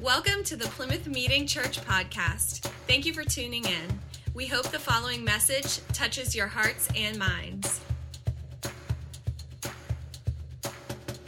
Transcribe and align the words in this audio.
Welcome 0.00 0.44
to 0.44 0.54
the 0.54 0.66
Plymouth 0.66 1.08
Meeting 1.08 1.44
Church 1.44 1.80
podcast. 1.80 2.60
Thank 2.86 3.04
you 3.04 3.12
for 3.12 3.24
tuning 3.24 3.64
in. 3.64 3.98
We 4.32 4.46
hope 4.46 4.68
the 4.68 4.78
following 4.78 5.24
message 5.24 5.84
touches 5.88 6.36
your 6.36 6.46
hearts 6.46 6.88
and 6.94 7.18
minds. 7.18 7.80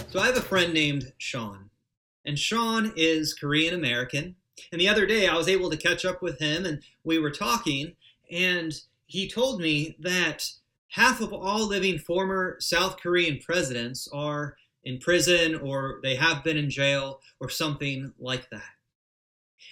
So 0.07 0.21
I 0.21 0.27
have 0.27 0.37
a 0.37 0.41
friend 0.41 0.73
named 0.73 1.13
Sean, 1.19 1.71
and 2.25 2.39
Sean 2.39 2.93
is 2.95 3.35
Korean 3.35 3.75
American. 3.75 4.37
And 4.71 4.81
the 4.81 4.89
other 4.89 5.05
day 5.05 5.27
I 5.27 5.37
was 5.37 5.49
able 5.49 5.69
to 5.71 5.77
catch 5.77 6.05
up 6.05 6.23
with 6.23 6.39
him, 6.39 6.65
and 6.65 6.81
we 7.03 7.19
were 7.19 7.33
talking, 7.33 7.97
and 8.31 8.73
he 9.07 9.29
told 9.29 9.61
me 9.61 9.97
that 9.99 10.49
half 10.91 11.21
of 11.21 11.33
all 11.33 11.67
living 11.67 11.99
former 11.99 12.57
South 12.61 12.99
Korean 12.99 13.41
presidents 13.45 14.07
are 14.13 14.57
in 14.85 14.99
prison 14.99 15.55
or 15.57 16.01
they 16.03 16.17
have 16.17 16.43
been 16.43 16.57
in 16.57 16.71
jail 16.71 17.21
or 17.39 17.49
something 17.49 18.13
like 18.19 18.49
that. 18.51 18.71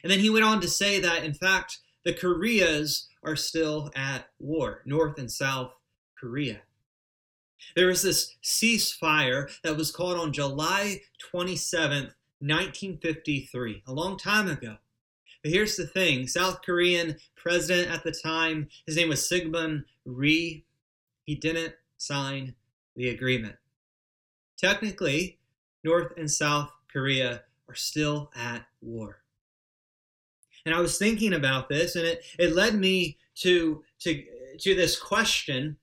And 0.02 0.12
then 0.12 0.20
he 0.20 0.30
went 0.30 0.44
on 0.44 0.60
to 0.60 0.68
say 0.68 1.00
that, 1.00 1.24
in 1.24 1.34
fact, 1.34 1.78
the 2.04 2.12
Koreas 2.12 3.08
are 3.22 3.36
still 3.36 3.90
at 3.96 4.28
war, 4.38 4.82
North 4.86 5.18
and 5.18 5.30
South 5.30 5.72
Korea. 6.18 6.60
There 7.74 7.88
was 7.88 8.02
this 8.02 8.36
ceasefire 8.42 9.50
that 9.62 9.76
was 9.76 9.90
called 9.90 10.18
on 10.18 10.32
July 10.32 11.00
27th, 11.32 12.12
1953, 12.40 13.82
a 13.86 13.92
long 13.92 14.16
time 14.16 14.48
ago. 14.48 14.76
But 15.42 15.52
here's 15.52 15.76
the 15.76 15.86
thing 15.86 16.26
South 16.26 16.62
Korean 16.62 17.16
president 17.36 17.90
at 17.90 18.04
the 18.04 18.12
time, 18.12 18.68
his 18.86 18.96
name 18.96 19.08
was 19.08 19.28
Syngman 19.28 19.84
Rhee, 20.04 20.64
he 21.24 21.34
didn't 21.34 21.74
sign 21.96 22.54
the 22.96 23.08
agreement. 23.10 23.56
Technically, 24.58 25.38
North 25.84 26.12
and 26.16 26.30
South 26.30 26.70
Korea 26.92 27.42
are 27.68 27.74
still 27.74 28.30
at 28.34 28.66
war. 28.80 29.22
And 30.66 30.74
I 30.74 30.80
was 30.80 30.98
thinking 30.98 31.32
about 31.32 31.68
this, 31.68 31.96
and 31.96 32.04
it, 32.04 32.24
it 32.38 32.54
led 32.54 32.74
me 32.74 33.16
to, 33.36 33.82
to, 34.00 34.24
to 34.60 34.74
this 34.74 34.98
question 34.98 35.76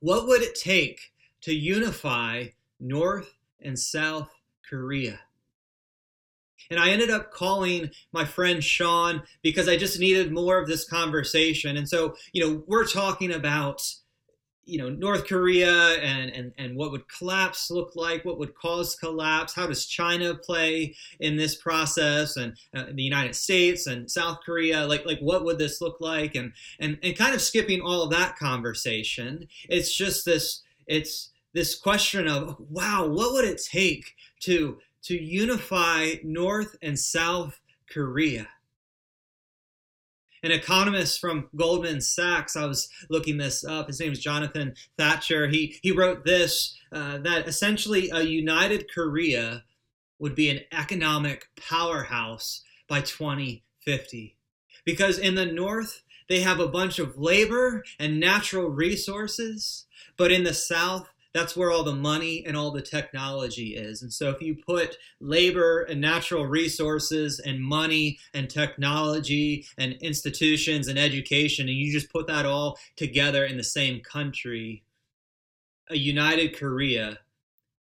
what 0.00 0.26
would 0.26 0.42
it 0.42 0.54
take 0.54 1.00
to 1.40 1.54
unify 1.54 2.44
North 2.78 3.38
and 3.62 3.78
South 3.78 4.28
Korea? 4.68 5.20
And 6.70 6.78
I 6.78 6.90
ended 6.90 7.10
up 7.10 7.30
calling 7.30 7.90
my 8.12 8.26
friend 8.26 8.62
Sean 8.62 9.22
because 9.42 9.66
I 9.66 9.78
just 9.78 9.98
needed 9.98 10.30
more 10.30 10.58
of 10.58 10.68
this 10.68 10.86
conversation. 10.86 11.78
And 11.78 11.88
so, 11.88 12.16
you 12.34 12.44
know, 12.44 12.64
we're 12.66 12.86
talking 12.86 13.32
about 13.32 13.80
you 14.66 14.78
know 14.78 14.88
North 14.88 15.26
Korea 15.26 15.72
and, 16.00 16.30
and 16.30 16.52
and 16.58 16.76
what 16.76 16.90
would 16.90 17.08
collapse 17.08 17.70
look 17.70 17.96
like? 17.96 18.24
What 18.24 18.38
would 18.38 18.54
cause 18.54 18.96
collapse? 18.96 19.54
How 19.54 19.66
does 19.66 19.86
China 19.86 20.34
play 20.34 20.94
in 21.20 21.36
this 21.36 21.54
process? 21.54 22.36
And 22.36 22.56
uh, 22.74 22.86
the 22.92 23.02
United 23.02 23.34
States 23.34 23.86
and 23.86 24.10
South 24.10 24.38
Korea, 24.44 24.86
like 24.86 25.04
like 25.06 25.20
what 25.20 25.44
would 25.44 25.58
this 25.58 25.80
look 25.80 26.00
like? 26.00 26.34
And 26.34 26.52
and 26.80 26.98
and 27.02 27.16
kind 27.16 27.34
of 27.34 27.42
skipping 27.42 27.80
all 27.80 28.02
of 28.02 28.10
that 28.10 28.36
conversation, 28.36 29.48
it's 29.68 29.94
just 29.94 30.24
this 30.24 30.62
it's 30.86 31.30
this 31.52 31.74
question 31.74 32.28
of 32.28 32.56
wow, 32.70 33.06
what 33.06 33.32
would 33.32 33.44
it 33.44 33.62
take 33.62 34.14
to 34.40 34.78
to 35.02 35.14
unify 35.14 36.14
North 36.22 36.76
and 36.82 36.98
South 36.98 37.60
Korea? 37.88 38.48
An 40.44 40.52
economist 40.52 41.20
from 41.20 41.48
Goldman 41.56 42.02
Sachs. 42.02 42.54
I 42.54 42.66
was 42.66 42.90
looking 43.08 43.38
this 43.38 43.64
up. 43.64 43.86
His 43.88 43.98
name 43.98 44.12
is 44.12 44.20
Jonathan 44.20 44.74
Thatcher. 44.98 45.48
He 45.48 45.78
he 45.82 45.90
wrote 45.90 46.24
this 46.24 46.76
uh, 46.92 47.18
that 47.18 47.48
essentially 47.48 48.10
a 48.10 48.22
united 48.22 48.92
Korea 48.92 49.64
would 50.18 50.34
be 50.34 50.50
an 50.50 50.60
economic 50.70 51.48
powerhouse 51.56 52.62
by 52.88 53.00
2050, 53.00 54.36
because 54.84 55.18
in 55.18 55.34
the 55.34 55.46
North 55.46 56.02
they 56.28 56.40
have 56.40 56.60
a 56.60 56.68
bunch 56.68 56.98
of 56.98 57.18
labor 57.18 57.82
and 57.98 58.20
natural 58.20 58.68
resources, 58.68 59.86
but 60.16 60.30
in 60.30 60.44
the 60.44 60.54
South 60.54 61.08
that's 61.34 61.56
where 61.56 61.72
all 61.72 61.82
the 61.82 61.92
money 61.92 62.44
and 62.46 62.56
all 62.56 62.70
the 62.70 62.80
technology 62.80 63.74
is. 63.74 64.02
And 64.02 64.12
so 64.12 64.30
if 64.30 64.40
you 64.40 64.54
put 64.54 64.96
labor 65.20 65.82
and 65.82 66.00
natural 66.00 66.46
resources 66.46 67.40
and 67.40 67.60
money 67.60 68.18
and 68.32 68.48
technology 68.48 69.66
and 69.76 69.94
institutions 69.94 70.86
and 70.86 70.96
education, 70.96 71.68
and 71.68 71.76
you 71.76 71.92
just 71.92 72.12
put 72.12 72.28
that 72.28 72.46
all 72.46 72.78
together 72.96 73.44
in 73.44 73.56
the 73.56 73.64
same 73.64 74.00
country, 74.00 74.84
a 75.90 75.96
united 75.96 76.56
Korea 76.56 77.18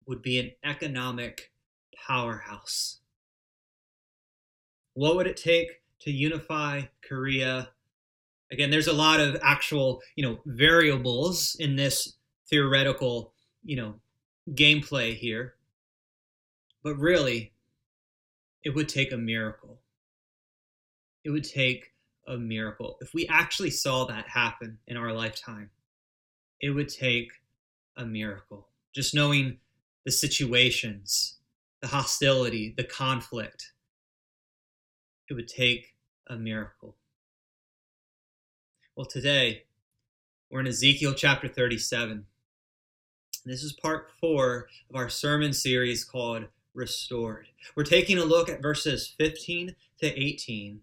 would 0.06 0.23
be 0.23 0.41
an 0.41 0.51
economic 0.65 1.53
powerhouse. 2.06 2.99
What 4.95 5.15
would 5.15 5.29
it 5.29 5.37
take 5.37 5.83
to 6.01 6.11
unify 6.11 6.83
Korea? 7.01 7.69
Again, 8.51 8.71
there's 8.71 8.89
a 8.89 8.93
lot 8.93 9.21
of 9.21 9.37
actual, 9.41 10.01
you 10.17 10.25
know, 10.25 10.41
variables 10.47 11.56
in 11.61 11.77
this 11.77 12.15
theoretical 12.49 13.35
you 13.66 13.77
know, 13.77 13.97
gameplay 14.53 15.15
here. 15.15 15.54
But 16.82 16.97
really, 16.99 17.53
it 18.65 18.71
would 18.71 18.88
take 18.88 19.12
a 19.12 19.16
miracle. 19.16 19.81
It 21.25 21.31
would 21.31 21.44
take 21.44 21.93
a 22.28 22.37
miracle. 22.37 22.97
If 23.00 23.12
we 23.12 23.26
actually 23.26 23.71
saw 23.71 24.05
that 24.05 24.28
happen 24.28 24.78
in 24.87 24.97
our 24.97 25.12
lifetime, 25.12 25.71
it 26.60 26.71
would 26.71 26.88
take 26.88 27.32
a 27.97 28.06
miracle. 28.06 28.69
Just 28.94 29.15
knowing 29.15 29.59
the 30.05 30.12
situations, 30.12 31.37
the 31.81 31.88
hostility, 31.88 32.72
the 32.76 32.84
conflict, 32.84 33.72
it 35.28 35.34
would 35.34 35.49
take 35.49 35.94
a 36.28 36.37
miracle. 36.37 36.97
Well, 38.94 39.06
today, 39.06 39.65
we're 40.50 40.60
in 40.60 40.69
Ezekiel 40.69 41.15
chapter 41.15 41.49
37. 41.49 42.26
This 43.47 43.62
is 43.62 43.73
part 43.73 44.11
four 44.21 44.67
of 44.91 44.97
our 44.97 45.09
sermon 45.09 45.53
series 45.53 46.03
called 46.03 46.47
Restored. 46.75 47.47
We're 47.77 47.84
taking 47.84 48.19
a 48.19 48.25
look 48.25 48.49
at 48.49 48.61
verses 48.61 49.15
15 49.19 49.77
to 50.01 50.21
18. 50.21 50.81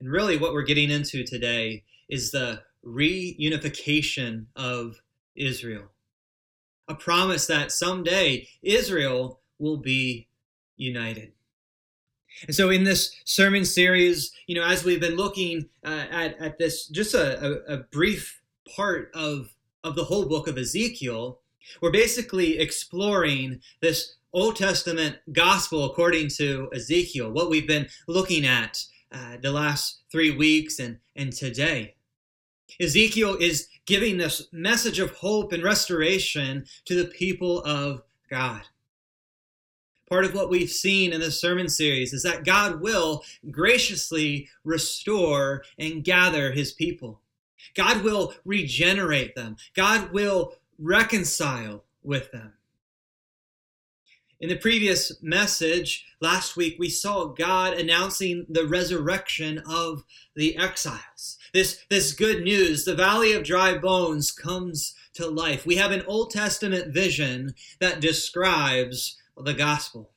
And 0.00 0.10
really, 0.10 0.38
what 0.38 0.54
we're 0.54 0.62
getting 0.62 0.90
into 0.90 1.22
today 1.22 1.84
is 2.08 2.30
the 2.30 2.62
reunification 2.82 4.46
of 4.56 5.02
Israel. 5.36 5.90
A 6.88 6.94
promise 6.94 7.46
that 7.48 7.72
someday 7.72 8.48
Israel 8.62 9.40
will 9.58 9.76
be 9.76 10.28
united. 10.78 11.32
And 12.46 12.56
so, 12.56 12.70
in 12.70 12.84
this 12.84 13.14
sermon 13.26 13.66
series, 13.66 14.32
you 14.46 14.54
know, 14.54 14.64
as 14.64 14.82
we've 14.82 14.98
been 14.98 15.16
looking 15.16 15.68
uh, 15.84 16.06
at, 16.10 16.40
at 16.40 16.58
this, 16.58 16.86
just 16.86 17.12
a, 17.12 17.38
a, 17.44 17.74
a 17.74 17.76
brief 17.92 18.40
part 18.74 19.10
of, 19.12 19.50
of 19.84 19.94
the 19.94 20.04
whole 20.04 20.24
book 20.24 20.48
of 20.48 20.56
Ezekiel, 20.56 21.40
we're 21.80 21.90
basically 21.90 22.58
exploring 22.58 23.60
this 23.80 24.16
Old 24.32 24.56
Testament 24.56 25.18
gospel 25.32 25.84
according 25.84 26.28
to 26.36 26.70
Ezekiel, 26.74 27.30
what 27.30 27.50
we've 27.50 27.66
been 27.66 27.88
looking 28.06 28.46
at 28.46 28.84
uh, 29.12 29.36
the 29.42 29.50
last 29.50 30.02
three 30.10 30.30
weeks 30.30 30.78
and, 30.78 30.98
and 31.16 31.32
today. 31.32 31.94
Ezekiel 32.80 33.36
is 33.40 33.68
giving 33.86 34.16
this 34.16 34.46
message 34.52 35.00
of 35.00 35.10
hope 35.16 35.52
and 35.52 35.64
restoration 35.64 36.64
to 36.84 36.94
the 36.94 37.10
people 37.10 37.60
of 37.64 38.02
God. 38.30 38.62
Part 40.08 40.24
of 40.24 40.34
what 40.34 40.50
we've 40.50 40.70
seen 40.70 41.12
in 41.12 41.20
this 41.20 41.40
sermon 41.40 41.68
series 41.68 42.12
is 42.12 42.22
that 42.22 42.44
God 42.44 42.80
will 42.80 43.22
graciously 43.50 44.48
restore 44.64 45.64
and 45.78 46.04
gather 46.04 46.52
his 46.52 46.72
people. 46.72 47.20
God 47.74 48.02
will 48.02 48.34
regenerate 48.44 49.34
them. 49.34 49.56
God 49.74 50.12
will 50.12 50.54
reconcile 50.80 51.84
with 52.02 52.32
them. 52.32 52.54
In 54.40 54.48
the 54.48 54.56
previous 54.56 55.22
message 55.22 56.06
last 56.22 56.56
week, 56.56 56.76
we 56.78 56.88
saw 56.88 57.26
God 57.26 57.74
announcing 57.74 58.46
the 58.48 58.66
resurrection 58.66 59.62
of 59.68 60.02
the 60.34 60.56
exiles. 60.56 61.36
This, 61.52 61.84
this 61.90 62.12
good 62.12 62.42
news, 62.42 62.86
the 62.86 62.94
valley 62.94 63.32
of 63.32 63.44
dry 63.44 63.76
bones 63.76 64.30
comes 64.30 64.94
to 65.14 65.28
life. 65.28 65.66
We 65.66 65.76
have 65.76 65.90
an 65.90 66.04
Old 66.06 66.30
Testament 66.30 66.94
vision 66.94 67.54
that 67.80 68.00
describes 68.00 69.18
the 69.36 69.52
gospel. 69.52 70.10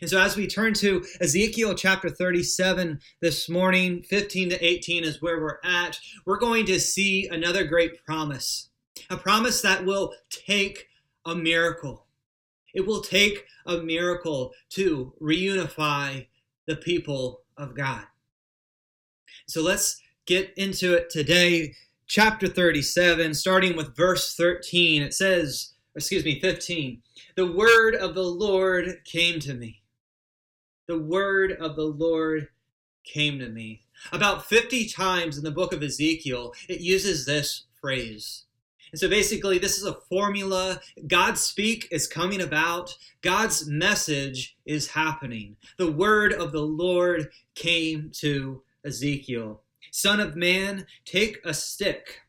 And 0.00 0.08
so, 0.08 0.20
as 0.20 0.36
we 0.36 0.46
turn 0.46 0.74
to 0.74 1.04
Ezekiel 1.20 1.74
chapter 1.74 2.08
37 2.08 3.00
this 3.20 3.48
morning, 3.48 4.02
15 4.02 4.50
to 4.50 4.64
18 4.64 5.02
is 5.02 5.20
where 5.20 5.40
we're 5.40 5.58
at, 5.64 5.98
we're 6.24 6.38
going 6.38 6.66
to 6.66 6.78
see 6.78 7.26
another 7.26 7.64
great 7.64 8.04
promise 8.06 8.68
a 9.12 9.16
promise 9.16 9.60
that 9.60 9.84
will 9.84 10.14
take 10.30 10.88
a 11.26 11.34
miracle. 11.34 12.06
It 12.74 12.86
will 12.86 13.02
take 13.02 13.44
a 13.66 13.76
miracle 13.76 14.52
to 14.70 15.12
reunify 15.20 16.26
the 16.66 16.76
people 16.76 17.42
of 17.56 17.76
God. 17.76 18.04
So 19.46 19.62
let's 19.62 20.00
get 20.24 20.52
into 20.56 20.94
it 20.94 21.10
today. 21.10 21.74
Chapter 22.06 22.48
37, 22.48 23.34
starting 23.34 23.76
with 23.76 23.96
verse 23.96 24.34
13, 24.34 25.02
it 25.02 25.14
says, 25.14 25.72
excuse 25.94 26.24
me, 26.24 26.40
15, 26.40 27.02
the 27.36 27.50
word 27.50 27.94
of 27.94 28.14
the 28.14 28.22
Lord 28.22 29.00
came 29.04 29.40
to 29.40 29.54
me. 29.54 29.82
The 30.86 30.98
word 30.98 31.52
of 31.52 31.76
the 31.76 31.84
Lord 31.84 32.48
came 33.04 33.38
to 33.38 33.48
me. 33.48 33.82
About 34.10 34.46
50 34.46 34.88
times 34.88 35.38
in 35.38 35.44
the 35.44 35.50
book 35.50 35.72
of 35.72 35.82
Ezekiel, 35.82 36.54
it 36.68 36.80
uses 36.80 37.24
this 37.24 37.64
phrase. 37.80 38.44
And 38.92 39.00
so 39.00 39.08
basically, 39.08 39.58
this 39.58 39.78
is 39.78 39.84
a 39.84 39.94
formula. 40.10 40.80
God's 41.06 41.40
speak 41.40 41.88
is 41.90 42.06
coming 42.06 42.42
about, 42.42 42.94
God's 43.22 43.66
message 43.66 44.56
is 44.66 44.88
happening. 44.88 45.56
The 45.78 45.90
word 45.90 46.34
of 46.34 46.52
the 46.52 46.62
Lord 46.62 47.30
came 47.54 48.10
to 48.16 48.62
Ezekiel. 48.84 49.62
Son 49.90 50.20
of 50.20 50.36
man, 50.36 50.86
take 51.04 51.38
a 51.44 51.54
stick, 51.54 52.20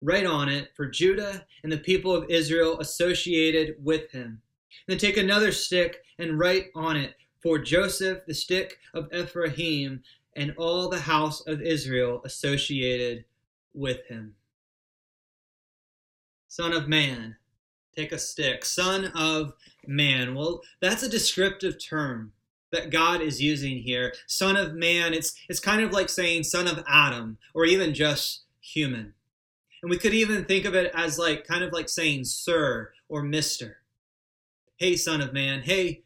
write 0.00 0.26
on 0.26 0.48
it 0.48 0.70
for 0.74 0.86
Judah 0.86 1.46
and 1.62 1.70
the 1.70 1.78
people 1.78 2.14
of 2.14 2.28
Israel 2.28 2.80
associated 2.80 3.76
with 3.82 4.10
him. 4.10 4.42
Then 4.88 4.98
take 4.98 5.16
another 5.16 5.52
stick 5.52 6.02
and 6.18 6.38
write 6.38 6.66
on 6.74 6.96
it 6.96 7.14
for 7.40 7.58
Joseph, 7.58 8.24
the 8.26 8.34
stick 8.34 8.78
of 8.94 9.12
Ephraim, 9.12 10.02
and 10.34 10.54
all 10.56 10.88
the 10.88 11.00
house 11.00 11.46
of 11.46 11.60
Israel 11.60 12.22
associated 12.24 13.24
with 13.74 14.06
him. 14.06 14.34
Son 16.52 16.74
of 16.74 16.86
man, 16.86 17.34
take 17.96 18.12
a 18.12 18.18
stick. 18.18 18.62
Son 18.62 19.06
of 19.14 19.54
man. 19.86 20.34
Well, 20.34 20.60
that's 20.82 21.02
a 21.02 21.08
descriptive 21.08 21.82
term 21.82 22.34
that 22.72 22.90
God 22.90 23.22
is 23.22 23.40
using 23.40 23.78
here. 23.78 24.12
Son 24.26 24.58
of 24.58 24.74
man, 24.74 25.14
it's 25.14 25.32
it's 25.48 25.60
kind 25.60 25.80
of 25.80 25.92
like 25.92 26.10
saying 26.10 26.42
son 26.42 26.68
of 26.68 26.84
Adam 26.86 27.38
or 27.54 27.64
even 27.64 27.94
just 27.94 28.42
human. 28.60 29.14
And 29.80 29.90
we 29.90 29.96
could 29.96 30.12
even 30.12 30.44
think 30.44 30.66
of 30.66 30.74
it 30.74 30.92
as 30.94 31.18
like 31.18 31.46
kind 31.46 31.64
of 31.64 31.72
like 31.72 31.88
saying 31.88 32.26
sir 32.26 32.92
or 33.08 33.22
mister. 33.22 33.78
Hey 34.76 34.94
son 34.94 35.22
of 35.22 35.32
man, 35.32 35.62
hey 35.62 36.02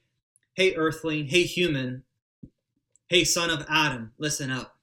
hey 0.54 0.76
earthling, 0.76 1.26
hey 1.26 1.42
human, 1.42 2.04
hey 3.08 3.24
son 3.24 3.50
of 3.50 3.66
Adam, 3.68 4.12
listen 4.16 4.52
up. 4.52 4.75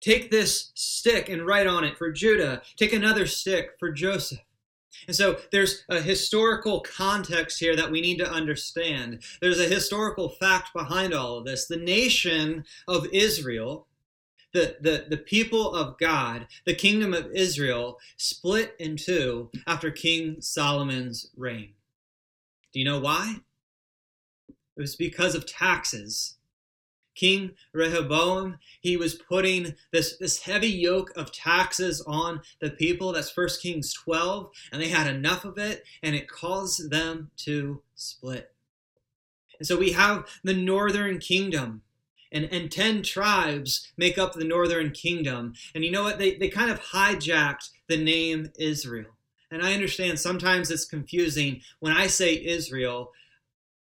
Take 0.00 0.30
this 0.30 0.70
stick 0.74 1.28
and 1.28 1.46
write 1.46 1.66
on 1.66 1.84
it 1.84 1.98
for 1.98 2.12
Judah. 2.12 2.62
Take 2.76 2.92
another 2.92 3.26
stick 3.26 3.70
for 3.78 3.90
Joseph. 3.90 4.40
And 5.06 5.14
so 5.14 5.38
there's 5.52 5.84
a 5.88 6.00
historical 6.00 6.80
context 6.80 7.60
here 7.60 7.76
that 7.76 7.90
we 7.90 8.00
need 8.00 8.18
to 8.18 8.30
understand. 8.30 9.22
There's 9.40 9.60
a 9.60 9.68
historical 9.68 10.28
fact 10.28 10.72
behind 10.72 11.14
all 11.14 11.38
of 11.38 11.44
this. 11.44 11.66
The 11.66 11.76
nation 11.76 12.64
of 12.86 13.06
Israel, 13.12 13.86
the, 14.52 14.76
the, 14.80 15.06
the 15.08 15.16
people 15.16 15.74
of 15.74 15.98
God, 15.98 16.46
the 16.64 16.74
kingdom 16.74 17.14
of 17.14 17.30
Israel, 17.32 17.98
split 18.16 18.74
in 18.78 18.96
two 18.96 19.50
after 19.66 19.90
King 19.90 20.40
Solomon's 20.40 21.30
reign. 21.36 21.70
Do 22.72 22.78
you 22.78 22.84
know 22.84 23.00
why? 23.00 23.36
It 24.48 24.80
was 24.80 24.96
because 24.96 25.34
of 25.34 25.46
taxes. 25.46 26.37
King 27.18 27.52
Rehoboam, 27.72 28.58
he 28.80 28.96
was 28.96 29.14
putting 29.14 29.74
this, 29.92 30.16
this 30.18 30.42
heavy 30.42 30.68
yoke 30.68 31.10
of 31.16 31.32
taxes 31.32 32.00
on 32.06 32.42
the 32.60 32.70
people. 32.70 33.12
That's 33.12 33.36
1 33.36 33.48
Kings 33.60 33.92
12. 33.92 34.50
And 34.70 34.80
they 34.80 34.88
had 34.88 35.08
enough 35.08 35.44
of 35.44 35.58
it, 35.58 35.82
and 36.00 36.14
it 36.14 36.28
caused 36.28 36.90
them 36.90 37.30
to 37.38 37.82
split. 37.96 38.52
And 39.58 39.66
so 39.66 39.76
we 39.76 39.92
have 39.92 40.28
the 40.44 40.54
northern 40.54 41.18
kingdom. 41.18 41.82
And, 42.30 42.44
and 42.52 42.70
10 42.70 43.02
tribes 43.02 43.90
make 43.96 44.16
up 44.16 44.34
the 44.34 44.44
northern 44.44 44.90
kingdom. 44.92 45.54
And 45.74 45.84
you 45.84 45.90
know 45.90 46.04
what? 46.04 46.18
They, 46.18 46.36
they 46.36 46.48
kind 46.48 46.70
of 46.70 46.80
hijacked 46.80 47.70
the 47.88 47.96
name 47.96 48.52
Israel. 48.58 49.16
And 49.50 49.62
I 49.62 49.72
understand 49.72 50.20
sometimes 50.20 50.70
it's 50.70 50.84
confusing. 50.84 51.62
When 51.80 51.92
I 51.92 52.06
say 52.06 52.34
Israel, 52.44 53.12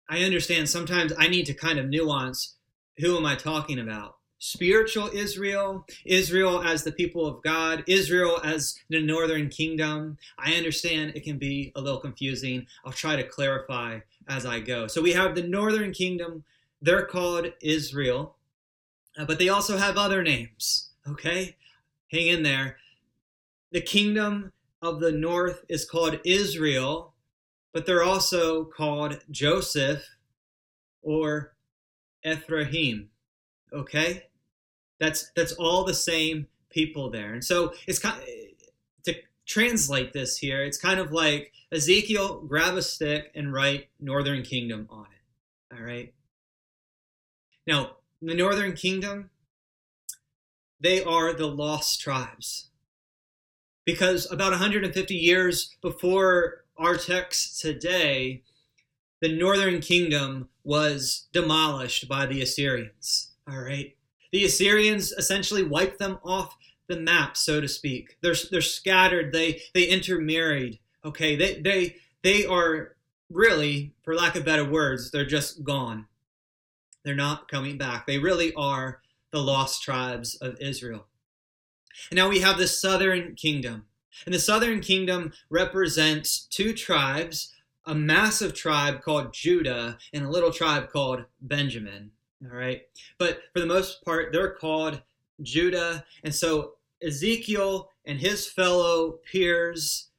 I 0.10 0.24
understand 0.24 0.70
sometimes 0.70 1.14
I 1.18 1.30
need 1.30 1.46
to 1.46 1.54
kind 1.54 1.80
of 1.80 1.88
nuance 1.88 2.58
who 2.98 3.18
am 3.18 3.26
I 3.26 3.36
talking 3.36 3.80
about? 3.80 4.18
Spiritual 4.40 5.10
Israel, 5.14 5.86
Israel 6.06 6.62
as 6.64 6.84
the 6.84 6.92
people 6.92 7.26
of 7.26 7.42
God, 7.44 7.84
Israel 7.88 8.42
as 8.44 8.78
the 8.90 9.02
northern 9.02 9.48
kingdom. 9.48 10.18
I 10.38 10.56
understand 10.56 11.14
it 11.16 11.24
can 11.24 11.38
be 11.38 11.72
a 11.76 11.82
little 11.82 12.02
confusing. 12.02 12.68
I'll 12.84 12.92
try 12.92 13.16
to 13.16 13.24
clarify 13.24 14.00
as 14.28 14.46
I 14.46 14.60
go. 14.60 14.88
So 14.88 15.02
we 15.02 15.14
have 15.14 15.34
the 15.34 15.44
northern 15.44 15.94
kingdom, 15.94 16.44
they're 16.82 17.06
called 17.06 17.54
Israel, 17.62 18.36
uh, 19.18 19.26
but 19.26 19.40
they 19.40 19.50
also 19.50 19.78
have 19.78 19.98
other 19.98 20.22
names, 20.22 20.90
okay? 21.08 21.56
Hang 22.12 22.28
in 22.28 22.44
there. 22.44 22.78
The 23.72 23.82
kingdom 23.82 24.52
of 24.82 25.00
the 25.00 25.12
north 25.12 25.64
is 25.70 25.86
called 25.86 26.20
Israel, 26.26 27.14
but 27.74 27.86
they're 27.86 28.04
also 28.04 28.66
called 28.66 29.20
Joseph 29.32 30.06
or 31.02 31.53
Ephraim. 32.26 33.10
Okay, 33.72 34.24
that's 35.00 35.32
that's 35.36 35.54
all 35.54 35.84
the 35.84 35.94
same 35.94 36.48
people 36.70 37.10
there, 37.10 37.34
and 37.34 37.44
so 37.44 37.74
it's 37.88 38.00
kind 38.00 38.22
to 39.04 39.16
translate 39.46 40.14
this 40.14 40.38
here. 40.38 40.64
It's 40.64 40.78
kind 40.78 41.00
of 41.00 41.12
like 41.12 41.52
Ezekiel 41.72 42.42
grab 42.42 42.76
a 42.76 42.82
stick 42.82 43.32
and 43.36 43.54
write 43.54 43.90
Northern 44.00 44.44
Kingdom 44.44 44.88
on 44.90 45.06
it. 45.06 45.76
All 45.76 45.84
right. 45.84 46.14
Now 47.66 47.98
the 48.22 48.36
Northern 48.36 48.74
Kingdom, 48.74 49.30
they 50.80 51.04
are 51.04 51.34
the 51.34 51.48
lost 51.48 52.00
tribes 52.00 52.70
because 53.86 54.32
about 54.32 54.52
150 54.52 55.16
years 55.16 55.76
before 55.82 56.64
our 56.78 56.96
text 56.96 57.60
today, 57.60 58.44
the 59.24 59.34
northern 59.34 59.80
kingdom 59.80 60.50
was 60.66 61.30
demolished 61.32 62.10
by 62.10 62.26
the 62.26 62.42
Assyrians. 62.42 63.32
All 63.50 63.62
right. 63.62 63.96
The 64.34 64.44
Assyrians 64.44 65.14
essentially 65.14 65.64
wiped 65.64 65.98
them 65.98 66.20
off 66.26 66.58
the 66.90 67.00
map, 67.00 67.38
so 67.38 67.62
to 67.62 67.68
speak. 67.70 68.18
They're, 68.22 68.36
they're 68.52 68.60
scattered. 68.60 69.32
They, 69.32 69.62
they 69.74 69.86
intermarried. 69.86 70.80
Okay. 71.06 71.38
They, 71.38 71.62
they, 71.62 71.96
they 72.22 72.46
are 72.46 72.98
really, 73.30 73.94
for 74.04 74.14
lack 74.14 74.36
of 74.36 74.44
better 74.44 74.70
words, 74.70 75.10
they're 75.10 75.26
just 75.26 75.64
gone. 75.64 76.08
They're 77.06 77.16
not 77.16 77.48
coming 77.48 77.78
back. 77.78 78.06
They 78.06 78.20
really 78.20 78.54
are 78.56 79.00
the 79.32 79.40
lost 79.40 79.84
tribes 79.84 80.36
of 80.36 80.60
Israel. 80.60 81.06
And 82.12 82.18
now 82.18 82.28
we 82.28 82.42
have 82.42 82.58
the 82.58 82.68
southern 82.68 83.36
kingdom. 83.36 83.86
And 84.26 84.36
the 84.36 84.40
southern 84.40 84.82
kingdom 84.82 85.32
represents 85.50 86.46
two 86.52 86.74
tribes 86.74 87.53
a 87.86 87.96
massive 87.96 88.54
tribe 88.54 89.02
called 89.02 89.34
Judah 89.34 89.98
and 90.14 90.26
a 90.26 90.30
little 90.30 90.52
tribe 90.52 90.90
called 90.90 91.26
Benjamin. 91.42 92.12
All 92.44 92.56
right. 92.56 92.82
But 93.18 93.42
for 93.54 93.60
the 93.60 93.66
most 93.66 94.04
part, 94.04 94.32
they're 94.32 94.54
called 94.54 95.02
Judah. 95.42 96.06
And 96.24 96.34
so 96.34 96.74
Ezekiel 97.02 97.90
and 98.06 98.20
his 98.20 98.48
fellow 98.48 99.20
peers, 99.30 100.10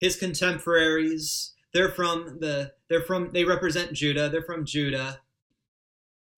his 0.00 0.16
contemporaries, 0.16 1.52
they're 1.72 1.90
from 1.90 2.38
the 2.40 2.72
they're 2.88 3.02
from 3.02 3.30
they 3.32 3.44
represent 3.44 3.92
Judah. 3.92 4.28
They're 4.28 4.42
from 4.42 4.64
Judah. 4.64 5.20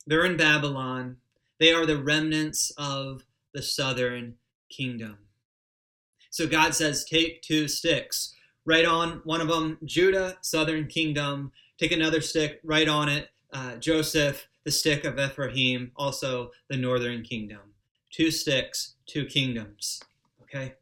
They're 0.06 0.25
in 0.25 0.37
Babylon. 0.37 1.16
They 1.59 1.73
are 1.73 1.87
the 1.87 2.02
remnants 2.02 2.71
of 2.76 3.25
the 3.52 3.62
southern 3.62 4.35
kingdom. 4.68 5.18
So 6.30 6.47
God 6.47 6.75
says, 6.75 7.04
Take 7.04 7.42
two 7.42 7.68
sticks 7.68 8.35
write 8.64 8.85
on 8.85 9.21
one 9.25 9.40
of 9.40 9.49
them, 9.49 9.78
Judah, 9.85 10.38
southern 10.40 10.87
kingdom. 10.87 11.52
Take 11.78 11.92
another 11.92 12.21
stick, 12.21 12.61
write 12.62 12.88
on 12.88 13.09
it, 13.09 13.30
uh, 13.52 13.76
Joseph, 13.76 14.49
the 14.64 14.71
stick 14.71 15.04
of 15.04 15.18
Ephraim, 15.18 15.92
also 15.97 16.50
the 16.68 16.76
northern 16.76 17.23
kingdom. 17.23 17.61
Two 18.11 18.30
sticks, 18.30 18.94
two 19.06 19.26
kingdoms. 19.26 20.00
Okay? 20.42 20.75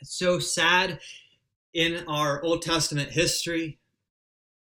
It's 0.00 0.14
so 0.14 0.38
sad 0.38 1.00
in 1.72 2.04
our 2.06 2.42
Old 2.42 2.62
Testament 2.62 3.10
history. 3.10 3.78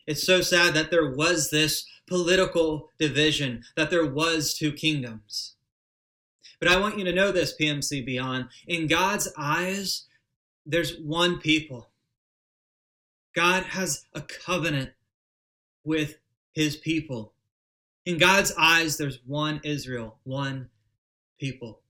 It's 0.07 0.25
so 0.25 0.41
sad 0.41 0.75
that 0.75 0.91
there 0.91 1.11
was 1.11 1.51
this 1.51 1.87
political 2.07 2.91
division, 2.99 3.63
that 3.77 3.91
there 3.91 4.07
was 4.07 4.55
two 4.55 4.73
kingdoms. 4.73 5.55
But 6.59 6.69
I 6.69 6.81
want 6.81 6.99
you 6.99 7.05
to 7.05 7.13
know 7.13 7.31
this, 7.31 7.55
PMC 7.59 8.05
Beyond. 8.05 8.49
In 8.67 8.87
God's 8.87 9.33
eyes, 9.37 10.07
there's 10.67 10.99
one 10.99 11.39
people. 11.39 11.91
God 13.35 13.65
has 13.65 14.05
a 14.15 14.21
covenant 14.21 14.91
with 15.85 16.19
his 16.53 16.77
people. 16.77 17.35
In 18.05 18.19
God's 18.19 18.53
eyes, 18.59 18.97
there's 18.97 19.21
one 19.27 19.61
Israel, 19.65 20.19
one 20.25 20.71
people. 21.39 21.81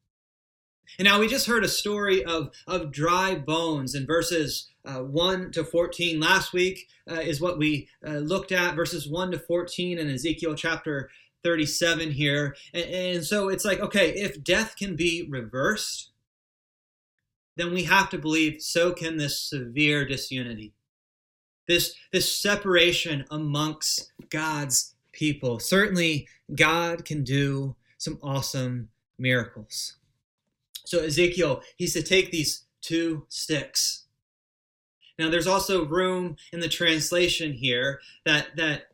And 0.99 1.07
now 1.07 1.21
we 1.21 1.29
just 1.29 1.47
heard 1.47 1.65
a 1.65 1.69
story 1.69 2.25
of, 2.25 2.51
of 2.67 2.93
dry 2.93 3.35
bones 3.35 3.95
in 3.95 4.07
verses 4.07 4.69
uh, 4.85 5.01
1 5.01 5.53
to 5.53 5.65
14. 5.65 6.19
Last 6.19 6.53
week 6.53 6.89
uh, 7.11 7.21
is 7.21 7.41
what 7.41 7.59
we 7.59 7.89
uh, 8.07 8.19
looked 8.19 8.53
at, 8.53 8.75
verses 8.75 9.09
1 9.09 9.33
to 9.33 9.39
14 9.39 9.99
in 9.99 10.11
Ezekiel 10.11 10.55
chapter 10.55 11.11
37 11.45 12.13
here. 12.13 12.57
And, 12.73 12.85
and 12.85 13.25
so 13.25 13.49
it's 13.49 13.65
like, 13.65 13.81
okay, 13.81 14.11
if 14.11 14.43
death 14.43 14.77
can 14.77 14.97
be 14.97 15.27
reversed, 15.29 16.11
then 17.57 17.73
we 17.73 17.85
have 17.85 18.09
to 18.11 18.19
believe 18.19 18.63
so 18.63 18.93
can 18.93 19.19
this 19.19 19.41
severe 19.41 20.07
disunity. 20.07 20.73
This, 21.69 21.95
this 22.13 22.35
separation 22.35 23.25
amongst 23.31 24.13
God's 24.31 24.95
people. 25.13 25.61
Certainly, 25.61 26.27
God 26.55 27.05
can 27.05 27.23
do 27.23 27.77
some 27.99 28.19
awesome 28.23 28.89
miracles. 29.19 29.97
So, 30.85 31.05
Ezekiel, 31.05 31.63
he's 31.77 31.93
to 31.93 32.03
take 32.03 32.31
these 32.31 32.65
two 32.81 33.27
sticks. 33.29 34.05
Now, 35.19 35.29
there's 35.29 35.47
also 35.47 35.85
room 35.85 36.37
in 36.53 36.61
the 36.61 36.69
translation 36.69 37.53
here 37.53 38.01
that, 38.25 38.57
that 38.57 38.89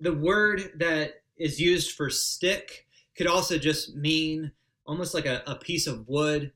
the 0.00 0.12
word 0.12 0.72
that 0.76 1.22
is 1.36 1.60
used 1.60 1.92
for 1.92 2.10
stick 2.10 2.86
could 3.16 3.26
also 3.26 3.58
just 3.58 3.94
mean 3.94 4.52
almost 4.86 5.14
like 5.14 5.26
a, 5.26 5.42
a 5.46 5.54
piece 5.54 5.86
of 5.86 6.08
wood. 6.08 6.52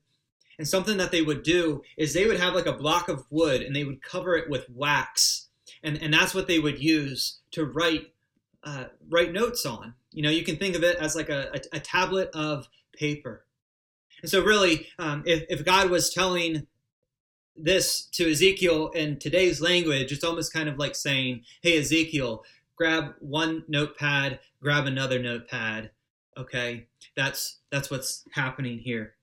And 0.59 0.67
something 0.67 0.97
that 0.97 1.11
they 1.11 1.21
would 1.21 1.43
do 1.43 1.81
is 1.97 2.13
they 2.13 2.27
would 2.27 2.39
have 2.39 2.53
like 2.53 2.67
a 2.67 2.73
block 2.73 3.09
of 3.09 3.25
wood 3.31 3.61
and 3.61 3.75
they 3.75 3.83
would 3.83 4.01
cover 4.01 4.35
it 4.35 4.49
with 4.49 4.69
wax. 4.69 5.42
And, 5.81 6.01
and 6.01 6.13
that's 6.13 6.33
what 6.33 6.47
they 6.47 6.59
would 6.59 6.81
use 6.81 7.39
to 7.51 7.65
write 7.65 8.13
uh, 8.63 8.85
write 9.09 9.33
notes 9.33 9.65
on. 9.65 9.93
You 10.11 10.23
know, 10.23 10.29
you 10.29 10.43
can 10.43 10.55
think 10.55 10.75
of 10.75 10.83
it 10.83 10.97
as 10.97 11.15
like 11.15 11.29
a, 11.29 11.49
a, 11.53 11.77
a 11.77 11.79
tablet 11.79 12.29
of 12.33 12.67
paper. 12.93 13.45
And 14.21 14.31
so, 14.31 14.41
really, 14.41 14.87
um, 14.99 15.23
if, 15.25 15.43
if 15.49 15.65
God 15.65 15.89
was 15.89 16.09
telling 16.09 16.67
this 17.55 18.05
to 18.13 18.31
Ezekiel 18.31 18.89
in 18.89 19.19
today's 19.19 19.61
language, 19.61 20.11
it's 20.11 20.23
almost 20.23 20.53
kind 20.53 20.69
of 20.69 20.77
like 20.77 20.95
saying, 20.95 21.41
Hey, 21.61 21.77
Ezekiel, 21.77 22.43
grab 22.75 23.15
one 23.19 23.63
notepad, 23.67 24.39
grab 24.61 24.85
another 24.85 25.19
notepad. 25.19 25.91
Okay, 26.37 26.87
that's 27.15 27.59
that's 27.69 27.91
what's 27.91 28.23
happening 28.31 28.79
here. 28.79 29.15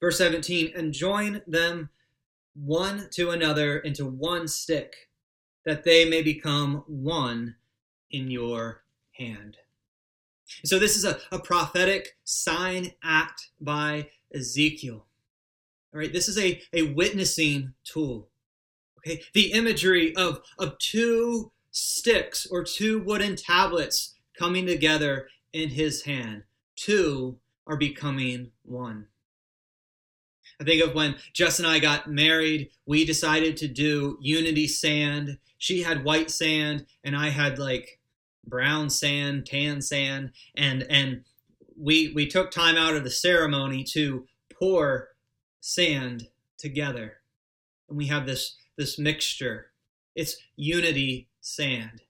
Verse 0.00 0.18
17, 0.18 0.72
and 0.76 0.92
join 0.92 1.42
them 1.46 1.90
one 2.54 3.08
to 3.12 3.30
another 3.30 3.78
into 3.78 4.06
one 4.06 4.46
stick, 4.48 5.05
that 5.66 5.84
they 5.84 6.08
may 6.08 6.22
become 6.22 6.84
one 6.86 7.56
in 8.10 8.30
your 8.30 8.82
hand. 9.12 9.58
So 10.64 10.78
this 10.78 10.96
is 10.96 11.04
a, 11.04 11.18
a 11.32 11.40
prophetic 11.40 12.16
sign 12.24 12.92
act 13.02 13.50
by 13.60 14.08
Ezekiel. 14.32 15.04
All 15.92 16.00
right, 16.00 16.12
this 16.12 16.28
is 16.28 16.38
a, 16.38 16.62
a 16.72 16.82
witnessing 16.82 17.74
tool. 17.84 18.28
Okay, 18.98 19.22
the 19.34 19.52
imagery 19.52 20.14
of, 20.16 20.40
of 20.58 20.78
two 20.78 21.50
sticks 21.72 22.46
or 22.46 22.62
two 22.62 23.00
wooden 23.00 23.34
tablets 23.36 24.14
coming 24.38 24.66
together 24.66 25.28
in 25.52 25.68
his 25.68 26.02
hand. 26.02 26.44
Two 26.76 27.38
are 27.66 27.76
becoming 27.76 28.52
one. 28.62 29.06
I 30.60 30.64
think 30.64 30.82
of 30.82 30.94
when 30.94 31.16
Jess 31.32 31.58
and 31.58 31.68
I 31.68 31.78
got 31.78 32.10
married, 32.10 32.70
we 32.86 33.04
decided 33.04 33.56
to 33.58 33.68
do 33.68 34.18
unity 34.20 34.66
sand. 34.66 35.38
She 35.58 35.82
had 35.82 36.04
white 36.04 36.30
sand, 36.30 36.86
and 37.04 37.14
I 37.14 37.28
had 37.28 37.58
like 37.58 38.00
brown 38.46 38.88
sand, 38.90 39.46
tan 39.46 39.82
sand, 39.82 40.32
and 40.54 40.84
and 40.88 41.24
we 41.78 42.12
we 42.14 42.26
took 42.26 42.50
time 42.50 42.76
out 42.76 42.94
of 42.94 43.04
the 43.04 43.10
ceremony 43.10 43.84
to 43.84 44.26
pour 44.52 45.08
sand 45.60 46.28
together, 46.56 47.18
and 47.88 47.98
we 47.98 48.06
have 48.06 48.26
this 48.26 48.56
this 48.76 48.98
mixture. 48.98 49.72
It's 50.14 50.36
unity 50.56 51.28
sand. 51.40 52.02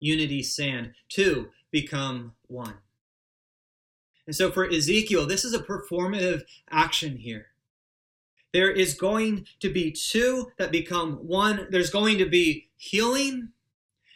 Unity 0.00 0.42
sand. 0.42 0.92
Two 1.08 1.50
become 1.70 2.32
one. 2.48 2.74
And 4.26 4.34
so 4.34 4.50
for 4.50 4.68
Ezekiel, 4.68 5.26
this 5.26 5.44
is 5.44 5.54
a 5.54 5.62
performative 5.62 6.42
action 6.70 7.16
here. 7.18 7.48
There 8.54 8.70
is 8.70 8.94
going 8.94 9.46
to 9.58 9.68
be 9.68 9.90
two 9.90 10.52
that 10.58 10.70
become 10.70 11.14
one. 11.14 11.66
There's 11.70 11.90
going 11.90 12.18
to 12.18 12.26
be 12.26 12.68
healing. 12.76 13.48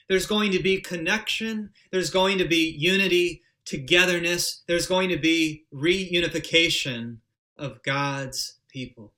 There's 0.09 0.27
going 0.27 0.53
to 0.53 0.63
be 0.63 0.81
connection. 0.81 1.71
There's 1.91 2.09
going 2.09 2.39
to 2.39 2.45
be 2.47 2.71
unity, 2.71 3.43
togetherness. 3.65 4.63
There's 4.69 4.87
going 4.87 5.09
to 5.09 5.17
be 5.17 5.65
reunification 5.75 7.17
of 7.57 7.83
God's 7.83 8.59
people. 8.69 9.13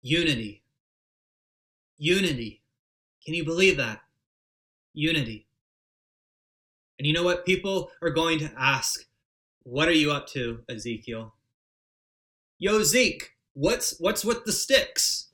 Unity. 0.00 0.62
Unity. 1.98 2.62
Can 3.22 3.34
you 3.34 3.44
believe 3.44 3.76
that? 3.76 4.00
Unity. 4.94 5.46
And 6.98 7.06
you 7.06 7.12
know 7.12 7.24
what? 7.24 7.44
People 7.44 7.90
are 8.00 8.08
going 8.08 8.38
to 8.38 8.50
ask, 8.56 9.04
What 9.64 9.86
are 9.86 9.92
you 9.92 10.12
up 10.12 10.26
to, 10.28 10.60
Ezekiel? 10.66 11.34
Yo, 12.62 12.82
Zeke, 12.82 13.30
what's, 13.54 13.98
what's 14.00 14.22
with 14.22 14.44
the 14.44 14.52
sticks? 14.52 15.28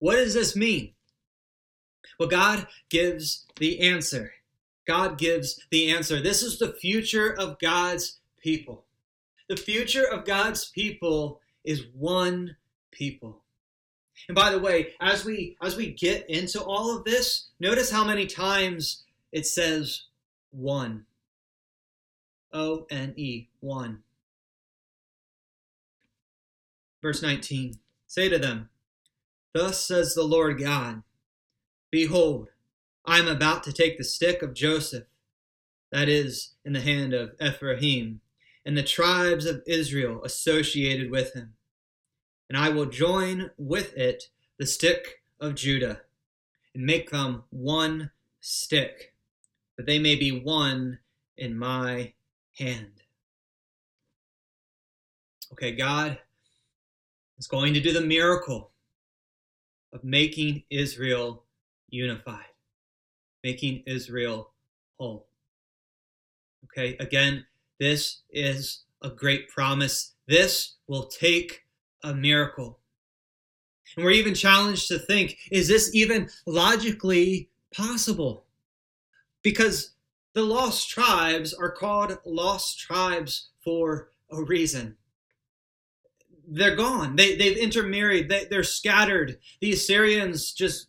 What 0.00 0.16
does 0.16 0.34
this 0.34 0.54
mean? 0.54 0.92
Well, 2.20 2.28
God 2.28 2.66
gives 2.90 3.46
the 3.56 3.80
answer. 3.80 4.32
God 4.86 5.16
gives 5.16 5.58
the 5.70 5.90
answer. 5.90 6.20
This 6.20 6.42
is 6.42 6.58
the 6.58 6.74
future 6.74 7.34
of 7.38 7.58
God's 7.58 8.18
people. 8.38 8.84
The 9.48 9.56
future 9.56 10.04
of 10.04 10.26
God's 10.26 10.66
people 10.66 11.40
is 11.64 11.86
one 11.94 12.54
people. 12.90 13.44
And 14.28 14.34
by 14.34 14.50
the 14.50 14.58
way, 14.58 14.88
as 15.00 15.24
we 15.24 15.56
as 15.62 15.74
we 15.74 15.92
get 15.92 16.28
into 16.28 16.62
all 16.62 16.94
of 16.94 17.04
this, 17.04 17.48
notice 17.60 17.90
how 17.90 18.04
many 18.04 18.26
times 18.26 19.04
it 19.32 19.46
says 19.46 20.02
one. 20.50 21.06
O 22.52 22.86
N 22.90 23.14
E, 23.16 23.48
one. 23.60 24.02
Verse 27.02 27.22
19 27.22 27.78
Say 28.06 28.28
to 28.28 28.38
them, 28.38 28.70
Thus 29.52 29.84
says 29.84 30.14
the 30.14 30.24
Lord 30.24 30.60
God, 30.60 31.02
Behold, 31.90 32.48
I 33.04 33.18
am 33.18 33.28
about 33.28 33.62
to 33.64 33.72
take 33.72 33.98
the 33.98 34.04
stick 34.04 34.42
of 34.42 34.54
Joseph, 34.54 35.04
that 35.90 36.08
is, 36.08 36.54
in 36.64 36.72
the 36.72 36.80
hand 36.80 37.14
of 37.14 37.34
Ephraim, 37.40 38.20
and 38.64 38.76
the 38.76 38.82
tribes 38.82 39.46
of 39.46 39.62
Israel 39.66 40.22
associated 40.24 41.10
with 41.10 41.34
him 41.34 41.54
and 42.48 42.56
I 42.56 42.70
will 42.70 42.86
join 42.86 43.50
with 43.58 43.94
it 43.96 44.28
the 44.58 44.66
stick 44.66 45.22
of 45.40 45.54
Judah, 45.54 46.00
and 46.74 46.84
make 46.84 47.10
them 47.10 47.44
one 47.50 48.10
stick, 48.40 49.14
that 49.76 49.86
they 49.86 49.98
may 49.98 50.16
be 50.16 50.32
one 50.32 50.98
in 51.36 51.56
my 51.56 52.14
hand. 52.58 53.02
Okay, 55.52 55.72
God 55.72 56.18
is 57.38 57.46
going 57.46 57.74
to 57.74 57.80
do 57.80 57.92
the 57.92 58.00
miracle 58.00 58.72
of 59.92 60.04
making 60.04 60.64
Israel 60.70 61.44
unified, 61.88 62.44
making 63.42 63.82
Israel 63.86 64.52
whole. 64.98 65.28
Okay, 66.64 66.96
again, 66.98 67.46
this 67.78 68.22
is 68.30 68.84
a 69.02 69.08
great 69.08 69.48
promise. 69.48 70.14
This 70.26 70.74
will 70.86 71.06
take 71.06 71.64
a 72.02 72.12
miracle. 72.12 72.80
And 73.96 74.04
we're 74.04 74.10
even 74.12 74.34
challenged 74.34 74.88
to 74.88 74.98
think 74.98 75.38
is 75.50 75.68
this 75.68 75.94
even 75.94 76.28
logically 76.46 77.50
possible? 77.74 78.44
Because 79.42 79.94
the 80.34 80.42
lost 80.42 80.90
tribes 80.90 81.54
are 81.54 81.70
called 81.70 82.18
lost 82.26 82.78
tribes 82.78 83.48
for 83.64 84.10
a 84.30 84.42
reason. 84.42 84.97
They're 86.50 86.76
gone. 86.76 87.16
They, 87.16 87.36
they've 87.36 87.56
intermarried. 87.56 88.28
They, 88.28 88.46
they're 88.46 88.62
scattered. 88.62 89.38
The 89.60 89.72
Assyrians 89.72 90.52
just, 90.52 90.88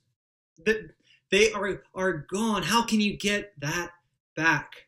they 0.63 0.75
they 1.31 1.51
are, 1.51 1.83
are 1.93 2.25
gone. 2.31 2.63
How 2.63 2.83
can 2.83 3.01
you 3.01 3.15
get 3.15 3.53
that 3.59 3.91
back? 4.35 4.87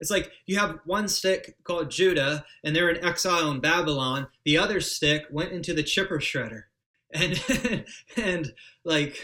It's 0.00 0.10
like 0.10 0.30
you 0.46 0.58
have 0.58 0.80
one 0.84 1.08
stick 1.08 1.56
called 1.64 1.90
Judah, 1.90 2.44
and 2.64 2.74
they're 2.74 2.90
in 2.90 3.04
exile 3.04 3.50
in 3.50 3.60
Babylon. 3.60 4.28
The 4.44 4.58
other 4.58 4.80
stick 4.80 5.24
went 5.30 5.52
into 5.52 5.72
the 5.72 5.82
chipper 5.82 6.18
shredder. 6.18 6.64
And 7.12 7.84
and 8.16 8.52
like, 8.84 9.16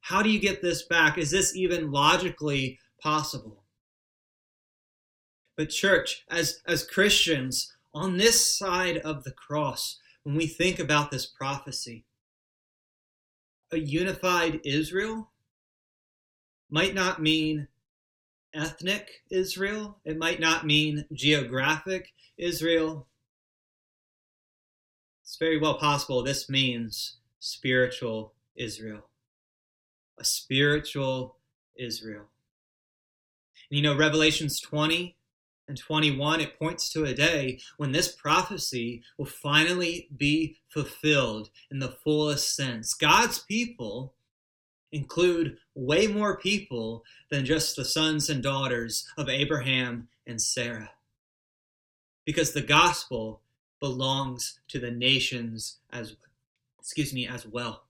how 0.00 0.22
do 0.22 0.30
you 0.30 0.40
get 0.40 0.62
this 0.62 0.84
back? 0.84 1.18
Is 1.18 1.30
this 1.30 1.54
even 1.54 1.92
logically 1.92 2.78
possible? 3.00 3.62
But 5.54 5.68
church, 5.68 6.24
as 6.30 6.62
as 6.66 6.86
Christians 6.86 7.76
on 7.94 8.16
this 8.16 8.56
side 8.56 8.98
of 8.98 9.24
the 9.24 9.32
cross, 9.32 9.98
when 10.22 10.36
we 10.36 10.46
think 10.46 10.78
about 10.78 11.10
this 11.10 11.26
prophecy, 11.26 12.04
a 13.72 13.78
unified 13.78 14.60
Israel 14.64 15.30
might 16.70 16.94
not 16.94 17.20
mean 17.20 17.68
ethnic 18.54 19.22
Israel. 19.30 19.98
It 20.04 20.18
might 20.18 20.40
not 20.40 20.66
mean 20.66 21.06
geographic 21.12 22.12
Israel. 22.36 23.06
It's 25.22 25.36
very 25.36 25.58
well 25.58 25.78
possible 25.78 26.22
this 26.22 26.48
means 26.48 27.16
spiritual 27.38 28.34
Israel. 28.56 29.08
A 30.18 30.24
spiritual 30.24 31.36
Israel. 31.76 32.26
And 33.70 33.76
you 33.76 33.82
know, 33.82 33.96
Revelations 33.96 34.60
20 34.60 35.17
and 35.68 35.78
21, 35.78 36.40
it 36.40 36.58
points 36.58 36.90
to 36.90 37.04
a 37.04 37.14
day 37.14 37.60
when 37.76 37.92
this 37.92 38.12
prophecy 38.12 39.02
will 39.18 39.26
finally 39.26 40.08
be 40.16 40.56
fulfilled 40.68 41.50
in 41.70 41.78
the 41.78 41.96
fullest 42.02 42.56
sense. 42.56 42.94
God's 42.94 43.38
people 43.40 44.14
include 44.92 45.58
way 45.74 46.06
more 46.06 46.38
people 46.38 47.04
than 47.30 47.44
just 47.44 47.76
the 47.76 47.84
sons 47.84 48.30
and 48.30 48.42
daughters 48.42 49.06
of 49.18 49.28
Abraham 49.28 50.08
and 50.26 50.40
Sarah. 50.40 50.90
Because 52.24 52.52
the 52.52 52.62
gospel 52.62 53.42
belongs 53.80 54.60
to 54.68 54.78
the 54.78 54.90
nations 54.90 55.78
as 55.92 56.16
excuse 56.78 57.12
me 57.12 57.26
as 57.26 57.46
well. 57.46 57.87